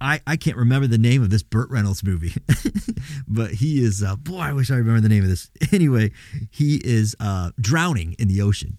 [0.00, 2.34] I, I can't remember the name of this Burt Reynolds movie,
[3.28, 5.50] but he is, uh, boy, I wish I remember the name of this.
[5.72, 6.12] Anyway,
[6.50, 8.76] he is uh, drowning in the ocean.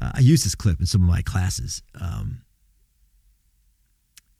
[0.00, 1.82] Uh, I use this clip in some of my classes.
[2.00, 2.42] Um,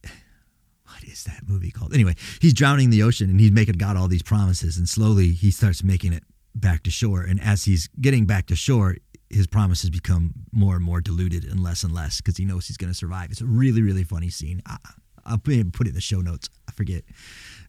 [0.03, 1.93] what is that movie called?
[1.95, 5.33] Anyway, he's drowning in the ocean and he's making God all these promises, and slowly
[5.33, 6.23] he starts making it
[6.55, 7.23] back to shore.
[7.23, 8.97] And as he's getting back to shore,
[9.29, 12.77] his promises become more and more diluted and less and less because he knows he's
[12.77, 13.31] going to survive.
[13.31, 14.63] It's a really, really funny scene.
[14.67, 14.77] I,
[15.25, 16.49] I'll put it in the show notes.
[16.69, 17.03] I forget.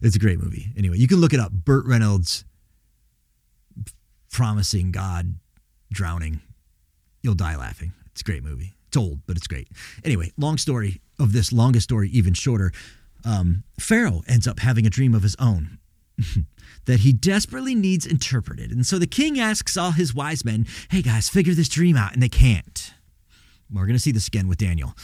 [0.00, 0.68] It's a great movie.
[0.76, 1.50] Anyway, you can look it up.
[1.50, 2.44] Burt Reynolds
[4.30, 5.34] promising God
[5.90, 6.40] drowning.
[7.28, 7.92] You'll die laughing.
[8.06, 8.74] It's a great movie.
[8.86, 9.68] It's old, but it's great.
[10.02, 12.72] Anyway, long story of this longest story, even shorter.
[13.22, 15.76] Um, Pharaoh ends up having a dream of his own
[16.86, 18.70] that he desperately needs interpreted.
[18.70, 22.14] And so the king asks all his wise men, hey guys, figure this dream out.
[22.14, 22.94] And they can't.
[23.70, 24.94] We're going to see this again with Daniel.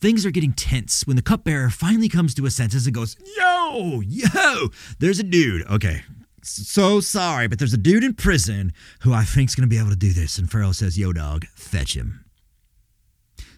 [0.00, 4.00] Things are getting tense when the cupbearer finally comes to his senses and goes, Yo,
[4.00, 4.68] yo,
[4.98, 5.66] there's a dude.
[5.66, 6.04] Okay,
[6.48, 9.96] so sorry, but there's a dude in prison who I think's to be able to
[9.96, 10.38] do this.
[10.38, 12.24] And Pharaoh says, Yo, dog, fetch him.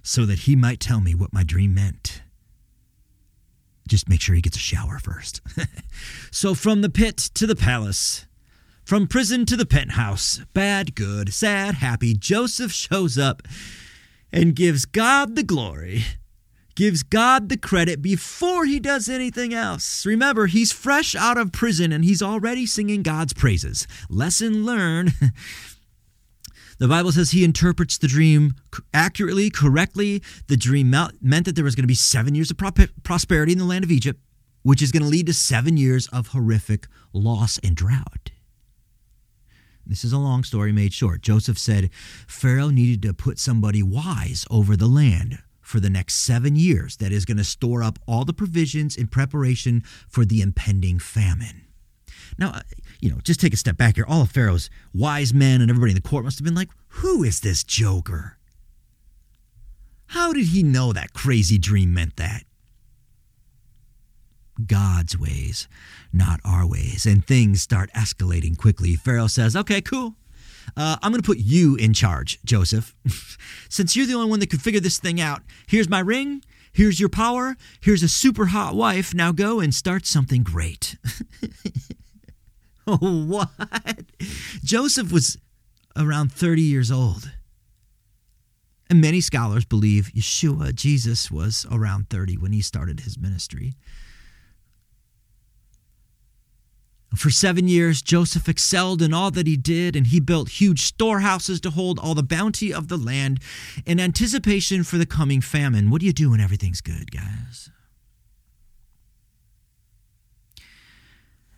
[0.03, 2.23] So that he might tell me what my dream meant.
[3.87, 5.41] Just make sure he gets a shower first.
[6.31, 8.27] so from the pit to the palace,
[8.85, 13.43] from prison to the penthouse, bad, good, sad, happy, Joseph shows up
[14.33, 16.05] and gives God the glory
[16.79, 20.07] gives God the credit before he does anything else.
[20.07, 23.89] Remember, he's fresh out of prison and he's already singing God's praises.
[24.09, 25.13] Lesson learned.
[26.81, 28.55] The Bible says he interprets the dream
[28.95, 30.23] accurately, correctly.
[30.47, 32.57] The dream meant that there was going to be seven years of
[33.03, 34.21] prosperity in the land of Egypt,
[34.63, 38.31] which is going to lead to seven years of horrific loss and drought.
[39.85, 41.21] This is a long story made short.
[41.21, 41.91] Joseph said
[42.29, 47.13] Pharaoh needed to put somebody wise over the land for the next seven years that
[47.13, 51.67] is going to store up all the provisions in preparation for the impending famine.
[52.39, 52.61] Now, uh,
[53.01, 54.07] you know, just take a step back here.
[54.09, 57.23] All of Pharaoh's wise men and everybody in the court must have been like, who
[57.23, 58.39] is this joker?
[60.07, 62.45] How did he know that crazy dream meant that?
[64.67, 65.69] God's ways,
[66.15, 67.05] not our ways.
[67.05, 68.97] And things start escalating quickly.
[68.97, 70.15] Pharaoh says, okay, cool.
[70.77, 72.95] Uh, I'm going to put you in charge, Joseph.
[73.69, 76.43] Since you're the only one that could figure this thing out, here's my ring.
[76.73, 77.57] Here's your power.
[77.81, 79.15] Here's a super hot wife.
[79.15, 80.97] Now go and start something great.
[82.87, 83.51] oh, what?
[84.63, 85.39] Joseph was
[85.97, 87.33] around 30 years old.
[88.91, 93.75] And many scholars believe Yeshua, Jesus, was around 30 when he started his ministry.
[97.17, 101.61] For seven years, Joseph excelled in all that he did, and he built huge storehouses
[101.63, 103.41] to hold all the bounty of the land
[103.87, 105.91] in anticipation for the coming famine.
[105.91, 107.71] What do you do when everything's good, guys?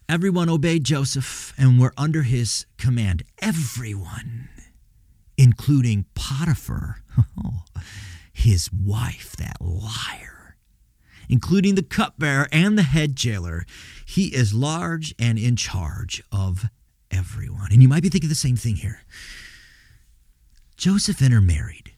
[0.08, 3.22] Everyone obeyed Joseph and were under his command.
[3.40, 4.48] Everyone,
[5.36, 7.02] including Potiphar.
[8.40, 10.39] his wife, that liar,
[11.30, 13.64] including the cupbearer and the head jailer.
[14.04, 16.66] He is large and in charge of
[17.10, 17.72] everyone.
[17.72, 19.02] And you might be thinking the same thing here.
[20.76, 21.89] Joseph intermarried.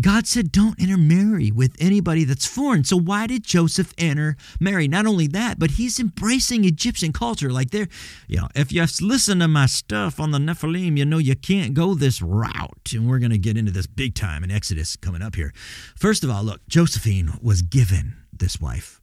[0.00, 2.82] God said, don't intermarry with anybody that's foreign.
[2.82, 4.88] So why did Joseph enter marry?
[4.88, 7.50] Not only that, but he's embracing Egyptian culture.
[7.50, 7.88] Like there,
[8.26, 11.74] you know, if you listen to my stuff on the Nephilim, you know you can't
[11.74, 12.92] go this route.
[12.94, 15.52] And we're going to get into this big time in Exodus coming up here.
[15.94, 19.00] First of all, look, Josephine was given this wife.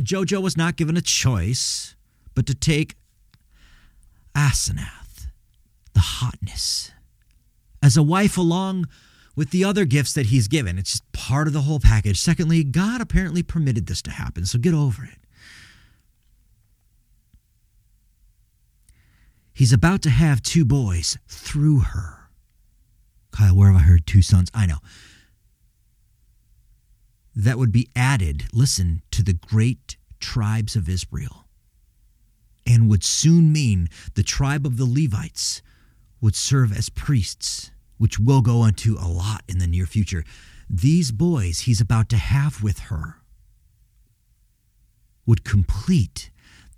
[0.00, 1.96] Jojo was not given a choice,
[2.34, 2.96] but to take
[4.36, 5.28] Asenath,
[5.92, 6.92] the hotness,
[7.82, 8.86] as a wife along
[9.36, 10.78] with the other gifts that he's given.
[10.78, 12.20] It's just part of the whole package.
[12.20, 15.18] Secondly, God apparently permitted this to happen, so get over it.
[19.52, 22.28] He's about to have two boys through her.
[23.30, 24.50] Kyle, where have I heard two sons?
[24.52, 24.78] I know.
[27.36, 31.44] That would be added, listen, to the great tribes of Israel,
[32.66, 35.62] and would soon mean the tribe of the Levites
[36.20, 37.70] would serve as priests
[38.04, 40.24] which we'll go into a lot in the near future,
[40.68, 43.16] these boys he's about to have with her
[45.24, 46.28] would complete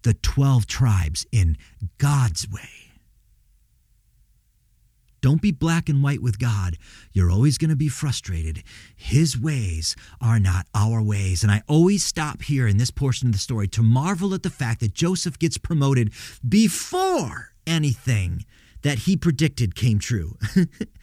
[0.05, 1.57] the 12 tribes in
[1.98, 2.93] God's way.
[5.20, 6.77] Don't be black and white with God.
[7.12, 8.62] You're always going to be frustrated.
[8.94, 11.43] His ways are not our ways.
[11.43, 14.48] And I always stop here in this portion of the story to marvel at the
[14.51, 16.12] fact that Joseph gets promoted
[16.48, 18.44] before anything
[18.82, 20.39] that he predicted came true.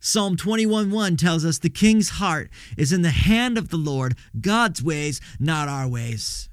[0.00, 4.82] Psalm 21:1 tells us the king's heart is in the hand of the Lord, God's
[4.82, 6.48] ways, not our ways.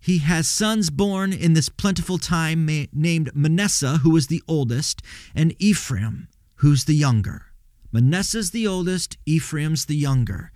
[0.00, 5.02] He has sons born in this plentiful time named Manasseh, who is the oldest,
[5.34, 7.46] and Ephraim, who's the younger.
[7.92, 10.52] Manasseh's the oldest, Ephraim's the younger.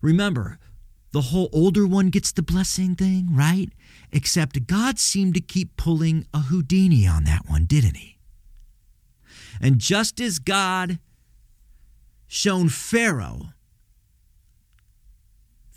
[0.00, 0.58] Remember,
[1.12, 3.72] the whole older one gets the blessing thing, right?
[4.12, 8.13] Except God seemed to keep pulling a Houdini on that one, didn't he?
[9.60, 10.98] And just as God
[12.26, 13.50] shown Pharaoh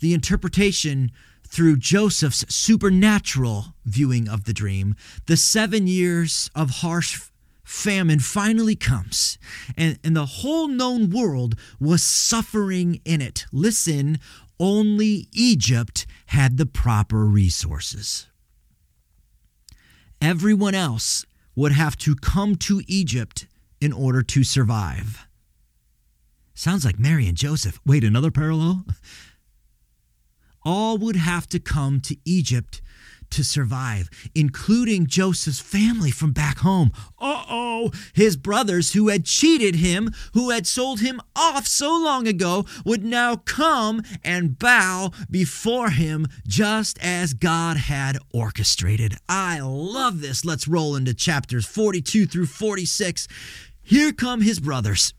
[0.00, 1.10] the interpretation
[1.46, 4.94] through Joseph's supernatural viewing of the dream,
[5.26, 7.20] the seven years of harsh
[7.64, 9.38] famine finally comes,
[9.76, 13.46] and, and the whole known world was suffering in it.
[13.52, 14.18] Listen,
[14.58, 18.26] only Egypt had the proper resources.
[20.20, 21.24] Everyone else
[21.54, 23.46] would have to come to Egypt
[23.80, 25.26] in order to survive.
[26.54, 27.80] Sounds like Mary and Joseph.
[27.86, 28.84] Wait, another parallel?
[30.64, 32.82] All would have to come to Egypt
[33.30, 36.92] to survive, including Joseph's family from back home.
[37.18, 42.26] Uh oh, his brothers who had cheated him, who had sold him off so long
[42.26, 49.14] ago, would now come and bow before him just as God had orchestrated.
[49.28, 50.44] I love this.
[50.44, 53.28] Let's roll into chapters 42 through 46.
[53.88, 55.14] Here come his brothers,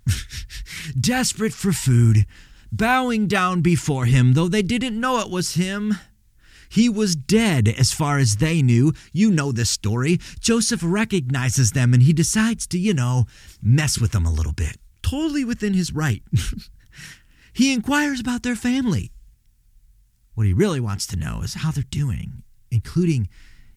[0.99, 2.27] desperate for food,
[2.71, 5.95] bowing down before him, though they didn't know it was him.
[6.69, 8.93] He was dead as far as they knew.
[9.11, 10.19] You know this story.
[10.39, 13.25] Joseph recognizes them and he decides to, you know,
[13.59, 14.77] mess with them a little bit.
[15.01, 16.21] Totally within his right.
[17.53, 19.11] he inquires about their family.
[20.35, 23.29] What he really wants to know is how they're doing, including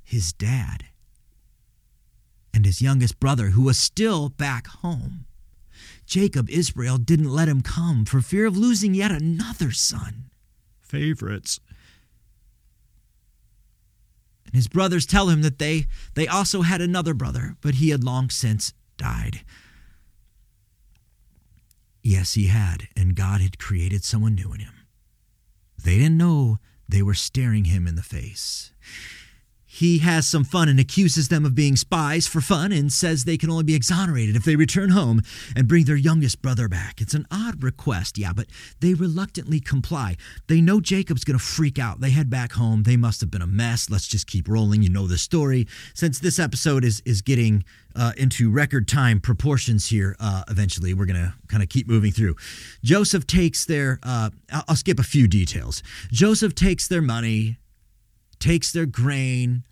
[0.05, 0.85] his dad
[2.55, 5.27] and his youngest brother, who was still back home.
[6.07, 10.31] Jacob, Israel, didn't let him come for fear of losing yet another son.
[10.81, 11.61] Favorites.
[14.45, 18.05] And his brothers tell him that they, they also had another brother, but he had
[18.05, 19.41] long since died.
[22.03, 24.75] Yes, he had, and God had created someone new in him.
[25.83, 26.59] They didn't know
[26.89, 28.73] they were staring him in the face
[29.75, 33.39] he has some fun and accuses them of being spies for fun and says they
[33.39, 35.23] can only be exonerated if they return home
[35.57, 37.01] and bring their youngest brother back.
[37.01, 38.49] It's an odd request, yeah, but
[38.81, 40.17] they reluctantly comply.
[40.47, 42.03] They know Jacob's going to freak out.
[42.03, 42.83] They head back home.
[42.83, 43.89] They must have been a mess.
[43.89, 44.83] Let's just keep rolling.
[44.83, 45.67] You know the story.
[45.95, 47.65] Since this episode is is getting
[47.97, 52.13] uh, into record time proportions here, uh, eventually we're going to kind of keep moving
[52.13, 52.37] through.
[52.83, 55.83] Joseph takes their, uh, I'll, I'll skip a few details.
[56.11, 57.59] Joseph takes their money
[58.43, 59.63] takes their grain,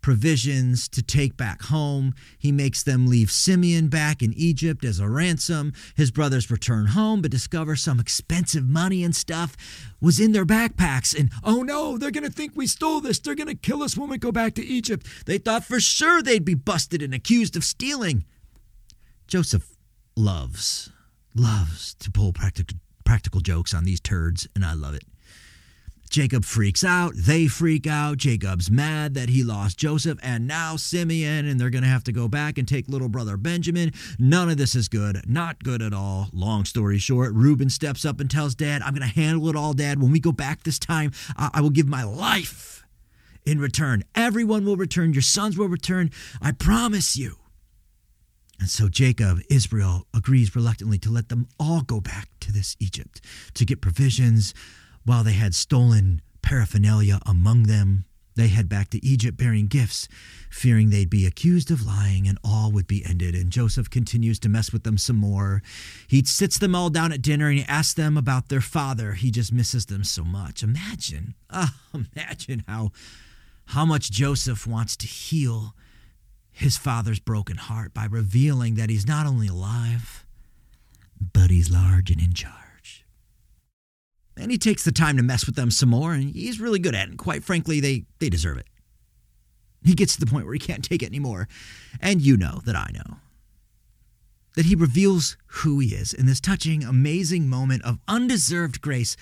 [0.00, 2.14] provisions to take back home.
[2.38, 5.72] He makes them leave Simeon back in Egypt as a ransom.
[5.96, 9.56] His brothers return home but discover some expensive money and stuff
[10.00, 11.18] was in their backpacks.
[11.18, 13.18] And oh no, they're going to think we stole this.
[13.18, 15.04] They're going to kill us when we go back to Egypt.
[15.26, 18.24] They thought for sure they'd be busted and accused of stealing.
[19.26, 19.76] Joseph
[20.14, 20.90] loves
[21.34, 25.02] loves to pull practical practical jokes on these turds, and I love it.
[26.12, 27.14] Jacob freaks out.
[27.16, 28.18] They freak out.
[28.18, 32.12] Jacob's mad that he lost Joseph and now Simeon, and they're going to have to
[32.12, 33.92] go back and take little brother Benjamin.
[34.18, 35.22] None of this is good.
[35.26, 36.28] Not good at all.
[36.34, 39.72] Long story short, Reuben steps up and tells Dad, I'm going to handle it all,
[39.72, 40.02] Dad.
[40.02, 42.84] When we go back this time, I will give my life
[43.46, 44.04] in return.
[44.14, 45.14] Everyone will return.
[45.14, 46.10] Your sons will return.
[46.42, 47.36] I promise you.
[48.60, 53.22] And so Jacob, Israel, agrees reluctantly to let them all go back to this Egypt
[53.54, 54.52] to get provisions,
[55.04, 58.04] while they had stolen paraphernalia among them,
[58.34, 60.08] they head back to Egypt bearing gifts,
[60.50, 63.34] fearing they'd be accused of lying and all would be ended.
[63.34, 65.62] And Joseph continues to mess with them some more.
[66.08, 69.12] He sits them all down at dinner and he asks them about their father.
[69.12, 70.62] He just misses them so much.
[70.62, 71.74] Imagine, oh,
[72.16, 72.92] imagine how,
[73.66, 75.74] how much Joseph wants to heal
[76.50, 80.24] his father's broken heart by revealing that he's not only alive,
[81.32, 82.61] but he's large and in charge.
[84.42, 86.94] And he takes the time to mess with them some more, and he's really good
[86.94, 87.10] at it.
[87.10, 88.66] And quite frankly, they, they deserve it.
[89.84, 91.48] He gets to the point where he can't take it anymore.
[92.00, 93.16] And you know that I know.
[94.54, 99.16] That he reveals who he is in this touching, amazing moment of undeserved grace.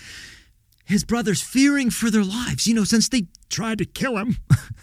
[0.85, 4.39] His brothers fearing for their lives, you know, since they tried to kill him.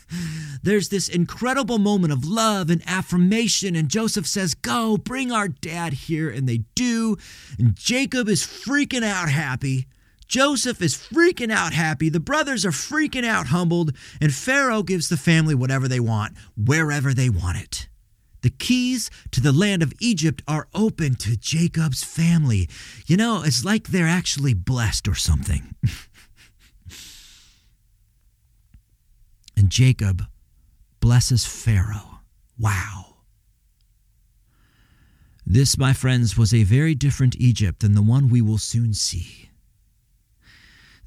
[0.64, 5.94] There's this incredible moment of love and affirmation, and Joseph says, Go, bring our dad
[5.94, 6.30] here.
[6.30, 7.18] And they do.
[7.60, 9.88] And Jacob is freaking out happy.
[10.28, 12.10] Joseph is freaking out happy.
[12.10, 13.96] The brothers are freaking out humbled.
[14.20, 17.88] And Pharaoh gives the family whatever they want, wherever they want it.
[18.42, 22.70] The keys to the land of Egypt are open to Jacob's family.
[23.08, 25.76] You know, it's like they're actually blessed or something.
[29.58, 30.24] and Jacob
[31.00, 32.20] blesses Pharaoh.
[32.60, 33.16] Wow.
[35.46, 39.47] This, my friends, was a very different Egypt than the one we will soon see.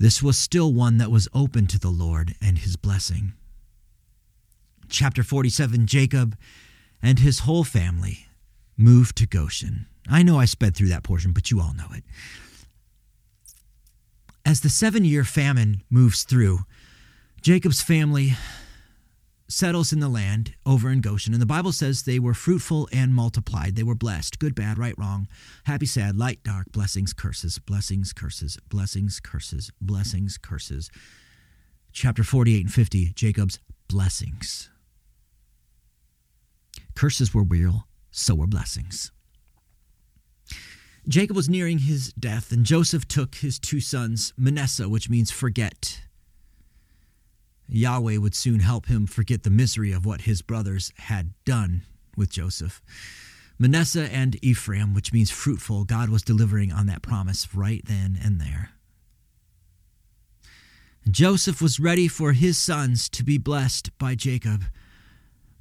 [0.01, 3.35] This was still one that was open to the Lord and his blessing.
[4.89, 6.39] Chapter 47 Jacob
[7.03, 8.27] and his whole family
[8.79, 9.85] moved to Goshen.
[10.09, 12.03] I know I sped through that portion, but you all know it.
[14.43, 16.61] As the seven year famine moves through,
[17.43, 18.33] Jacob's family
[19.51, 21.33] settles in the land over in Goshen.
[21.33, 23.77] And the Bible says they were fruitful and multiplied.
[23.77, 24.39] They were blessed.
[24.39, 25.29] Good, bad, right, wrong,
[25.65, 30.91] happy, sad, light, dark, blessings, curses, blessings, curses, blessings, curses, blessings, curses.
[31.93, 33.59] Chapter 48 and 50, Jacob's
[33.89, 34.71] blessings.
[36.95, 39.11] Curses were real, so were blessings.
[41.09, 46.03] Jacob was nearing his death, and Joseph took his two sons, Manasseh, which means forget,
[47.73, 51.83] Yahweh would soon help him forget the misery of what his brothers had done
[52.17, 52.83] with Joseph.
[53.59, 58.41] Manasseh and Ephraim, which means fruitful, God was delivering on that promise right then and
[58.41, 58.71] there.
[61.11, 64.65] Joseph was ready for his sons to be blessed by Jacob.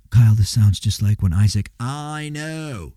[0.10, 2.94] Kyle, this sounds just like when Isaac, I know.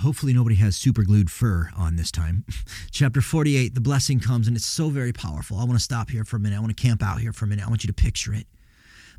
[0.00, 2.44] Hopefully nobody has super glued fur on this time.
[2.90, 5.58] Chapter 48, the blessing comes, and it's so very powerful.
[5.58, 6.56] I want to stop here for a minute.
[6.56, 7.64] I want to camp out here for a minute.
[7.64, 8.46] I want you to picture it.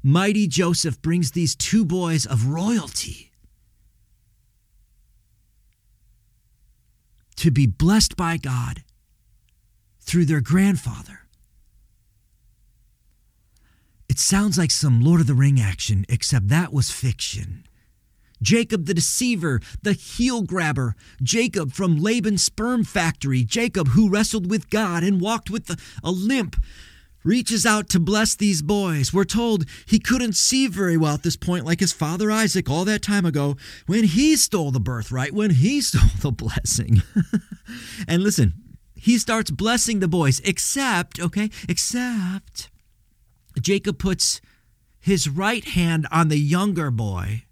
[0.04, 3.32] Mighty Joseph brings these two boys of royalty
[7.36, 8.84] to be blessed by God
[10.00, 11.22] through their grandfather.
[14.10, 17.64] It sounds like some Lord of the Ring action, except that was fiction.
[18.42, 24.70] Jacob the deceiver, the heel grabber, Jacob from Laban's sperm factory, Jacob who wrestled with
[24.70, 25.70] God and walked with
[26.04, 26.56] a limp,
[27.24, 29.14] reaches out to bless these boys.
[29.14, 32.86] We're told he couldn't see very well at this point, like his father Isaac all
[32.86, 37.04] that time ago when he stole the birthright, when he stole the blessing.
[38.08, 38.54] and listen,
[38.96, 42.70] he starts blessing the boys, except, okay, except
[43.60, 44.42] Jacob puts
[45.00, 47.44] his right hand on the younger boy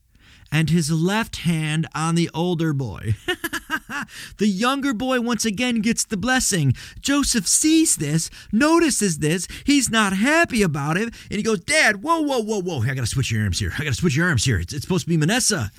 [0.51, 3.15] and his left hand on the older boy.
[4.38, 6.73] the younger boy once again gets the blessing.
[6.99, 12.21] Joseph sees this, notices this, he's not happy about it, and he goes, Dad, whoa,
[12.21, 13.71] whoa, whoa, whoa, I gotta switch your arms here.
[13.77, 14.59] I gotta switch your arms here.
[14.59, 15.71] It's, it's supposed to be Manasseh.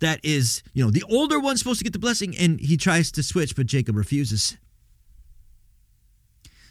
[0.00, 3.10] That is, you know, the older one's supposed to get the blessing, and he tries
[3.12, 4.56] to switch, but Jacob refuses.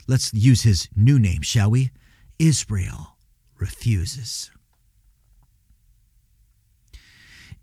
[0.07, 1.91] Let's use his new name, shall we?
[2.37, 3.15] Israel
[3.57, 4.51] refuses.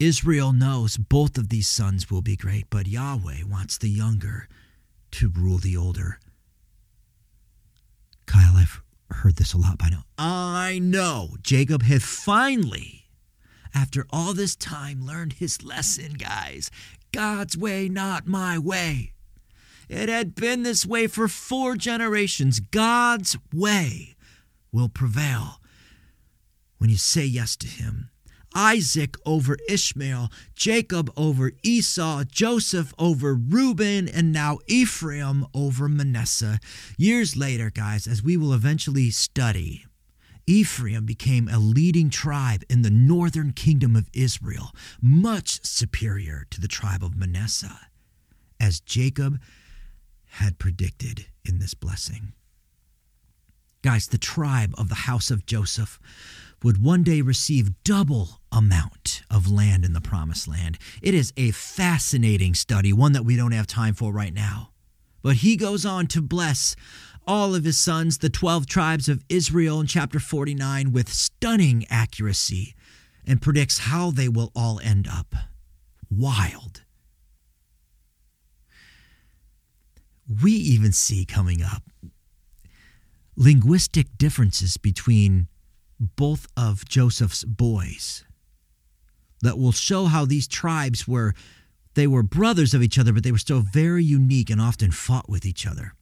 [0.01, 4.49] Israel knows both of these sons will be great, but Yahweh wants the younger
[5.11, 6.19] to rule the older.
[8.25, 10.05] Kyle, I've heard this a lot by now.
[10.17, 13.09] I know Jacob had finally,
[13.75, 16.71] after all this time, learned his lesson, guys.
[17.13, 19.13] God's way, not my way.
[19.91, 22.61] It had been this way for four generations.
[22.61, 24.15] God's way
[24.73, 25.61] will prevail
[26.79, 28.10] when you say yes to him.
[28.55, 36.59] Isaac over Ishmael, Jacob over Esau, Joseph over Reuben, and now Ephraim over Manasseh.
[36.97, 39.87] Years later, guys, as we will eventually study,
[40.47, 46.69] Ephraim became a leading tribe in the northern kingdom of Israel, much superior to the
[46.69, 47.79] tribe of Manasseh,
[48.59, 49.41] as Jacob
[50.25, 52.33] had predicted in this blessing.
[53.83, 55.99] Guys, the tribe of the house of Joseph
[56.63, 60.79] would one day receive double amount of land in the promised land.
[61.03, 64.71] It is a fascinating study, one that we don't have time for right now.
[65.23, 66.77] But he goes on to bless
[67.27, 72.75] all of his sons, the 12 tribes of Israel, in chapter 49 with stunning accuracy
[73.27, 75.35] and predicts how they will all end up.
[76.11, 76.83] Wild.
[80.43, 81.83] We even see coming up
[83.37, 85.49] linguistic differences between
[86.01, 88.25] both of Joseph's boys
[89.43, 91.35] that will show how these tribes were
[91.95, 95.29] they were brothers of each other but they were still very unique and often fought
[95.29, 95.95] with each other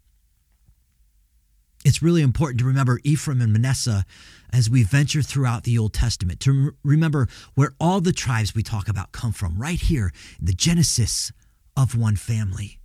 [1.85, 4.05] it's really important to remember Ephraim and Manasseh
[4.53, 8.89] as we venture throughout the Old Testament, to remember where all the tribes we talk
[8.89, 11.33] about come from, right here in the genesis
[11.77, 12.79] of one family.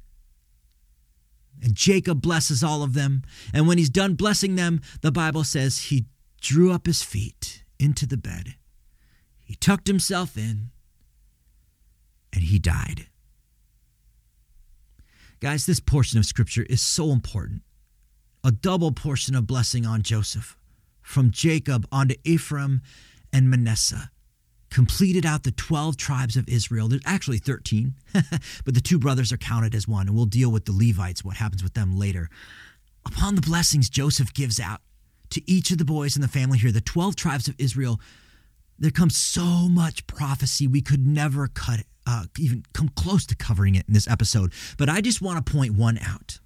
[1.61, 3.23] And Jacob blesses all of them.
[3.53, 6.05] And when he's done blessing them, the Bible says he
[6.43, 8.55] drew up his feet into the bed.
[9.41, 10.69] He tucked himself in
[12.33, 13.07] and he died.
[15.39, 17.63] Guys, this portion of scripture is so important
[18.45, 20.57] a double portion of blessing on Joseph
[21.01, 22.81] from Jacob onto Ephraim
[23.31, 24.11] and Manasseh.
[24.69, 26.89] Completed out the 12 tribes of Israel.
[26.89, 27.93] There's actually 13,
[28.65, 31.37] but the two brothers are counted as one, and we'll deal with the Levites, what
[31.37, 32.29] happens with them later.
[33.05, 34.81] Upon the blessings Joseph gives out
[35.33, 37.99] to each of the boys in the family here, the 12 tribes of Israel,
[38.79, 43.75] there comes so much prophecy we could never cut uh, even come close to covering
[43.75, 44.51] it in this episode.
[44.77, 46.39] But I just want to point one out.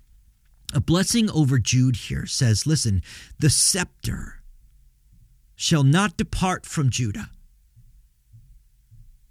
[0.74, 3.02] A blessing over Judah says, listen,
[3.40, 4.42] the scepter
[5.56, 7.30] shall not depart from Judah,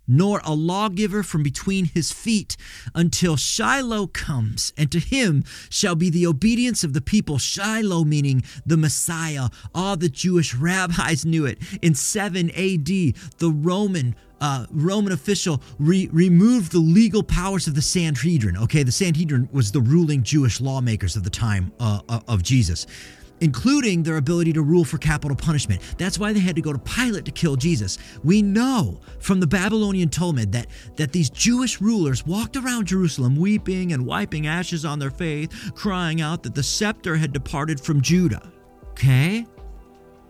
[0.06, 2.56] nor a lawgiver from between his feet
[2.94, 7.38] until Shiloh comes, and to him shall be the obedience of the people.
[7.38, 9.48] Shiloh meaning the Messiah.
[9.74, 11.58] All the Jewish rabbis knew it.
[11.82, 17.82] In 7 AD, the Roman uh, Roman official re- removed the legal powers of the
[17.82, 18.56] Sanhedrin.
[18.56, 22.86] Okay, the Sanhedrin was the ruling Jewish lawmakers of the time uh, uh, of Jesus,
[23.40, 25.80] including their ability to rule for capital punishment.
[25.98, 27.98] That's why they had to go to Pilate to kill Jesus.
[28.24, 33.92] We know from the Babylonian Talmud that, that these Jewish rulers walked around Jerusalem weeping
[33.92, 38.50] and wiping ashes on their faith, crying out that the scepter had departed from Judah.
[38.90, 39.46] Okay?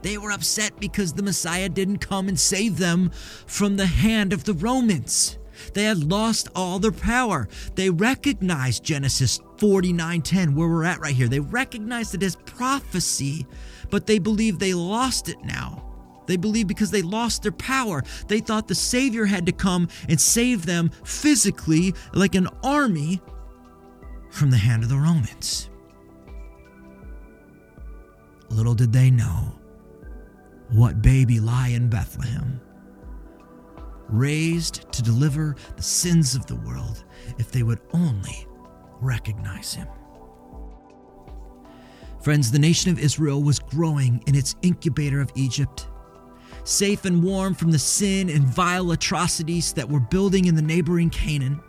[0.02, 3.10] They were upset because the Messiah didn't come and save them
[3.46, 5.38] from the hand of the Romans.
[5.74, 7.48] They had lost all their power.
[7.74, 11.28] They recognized Genesis 49:10 where we're at right here.
[11.28, 13.46] They recognized it as prophecy,
[13.90, 15.82] but they believe they lost it now.
[16.26, 18.02] They believe because they lost their power.
[18.26, 23.20] They thought the Savior had to come and save them physically like an army
[24.30, 25.70] from the hand of the Romans.
[28.50, 29.58] Little did they know
[30.70, 32.60] what baby lie in Bethlehem,
[34.08, 37.04] raised to deliver the sins of the world
[37.38, 38.46] if they would only
[39.00, 39.88] recognize him.
[42.20, 45.86] Friends, the nation of Israel was growing in its incubator of Egypt,
[46.64, 51.10] safe and warm from the sin and vile atrocities that were building in the neighboring
[51.10, 51.60] Canaan.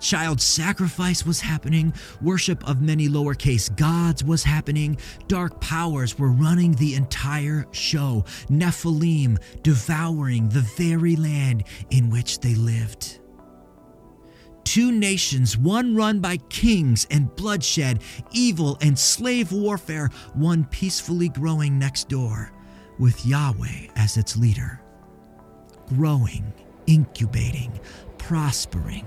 [0.00, 1.92] Child sacrifice was happening.
[2.22, 4.96] Worship of many lowercase gods was happening.
[5.28, 8.24] Dark powers were running the entire show.
[8.48, 13.20] Nephilim devouring the very land in which they lived.
[14.64, 21.78] Two nations, one run by kings and bloodshed, evil and slave warfare, one peacefully growing
[21.78, 22.52] next door
[22.98, 24.80] with Yahweh as its leader.
[25.88, 26.52] Growing,
[26.86, 27.72] incubating,
[28.16, 29.04] prospering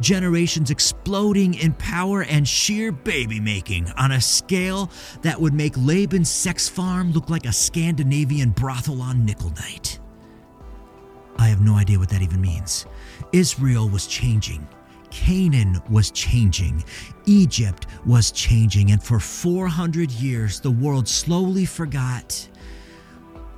[0.00, 4.90] generations exploding in power and sheer baby making on a scale
[5.22, 9.98] that would make Laban's sex farm look like a Scandinavian brothel on nickel night.
[11.38, 12.86] I have no idea what that even means.
[13.32, 14.66] Israel was changing.
[15.10, 16.84] Canaan was changing.
[17.26, 18.90] Egypt was changing.
[18.92, 22.48] And for 400 years, the world slowly forgot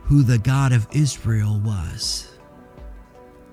[0.05, 2.29] who the God of Israel was.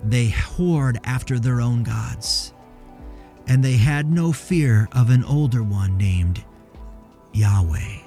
[0.03, 2.52] they whored after their own gods,
[3.47, 6.43] and they had no fear of an older one named
[7.33, 7.99] Yahweh.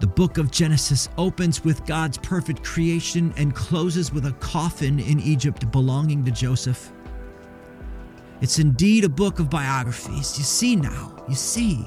[0.00, 5.20] The book of Genesis opens with God's perfect creation and closes with a coffin in
[5.20, 6.92] Egypt belonging to Joseph.
[8.40, 10.36] It's indeed a book of biographies.
[10.36, 11.86] You see now, you see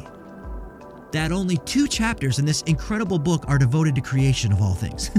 [1.12, 5.12] that only two chapters in this incredible book are devoted to creation of all things.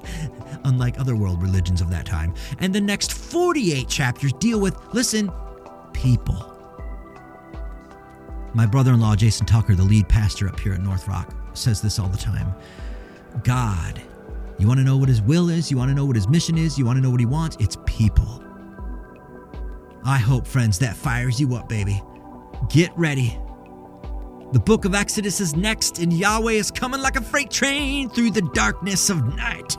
[0.64, 2.34] Unlike other world religions of that time.
[2.58, 5.32] And the next 48 chapters deal with, listen,
[5.92, 6.48] people.
[8.54, 11.80] My brother in law, Jason Tucker, the lead pastor up here at North Rock, says
[11.80, 12.54] this all the time
[13.44, 14.00] God,
[14.58, 15.70] you want to know what his will is?
[15.70, 16.78] You want to know what his mission is?
[16.78, 17.56] You want to know what he wants?
[17.58, 18.44] It's people.
[20.04, 22.02] I hope, friends, that fires you up, baby.
[22.68, 23.38] Get ready.
[24.52, 28.32] The book of Exodus is next, and Yahweh is coming like a freight train through
[28.32, 29.78] the darkness of night,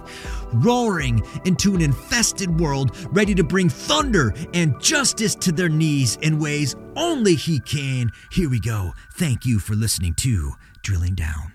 [0.52, 6.40] roaring into an infested world, ready to bring thunder and justice to their knees in
[6.40, 8.12] ways only He can.
[8.32, 8.94] Here we go.
[9.14, 11.53] Thank you for listening to Drilling Down.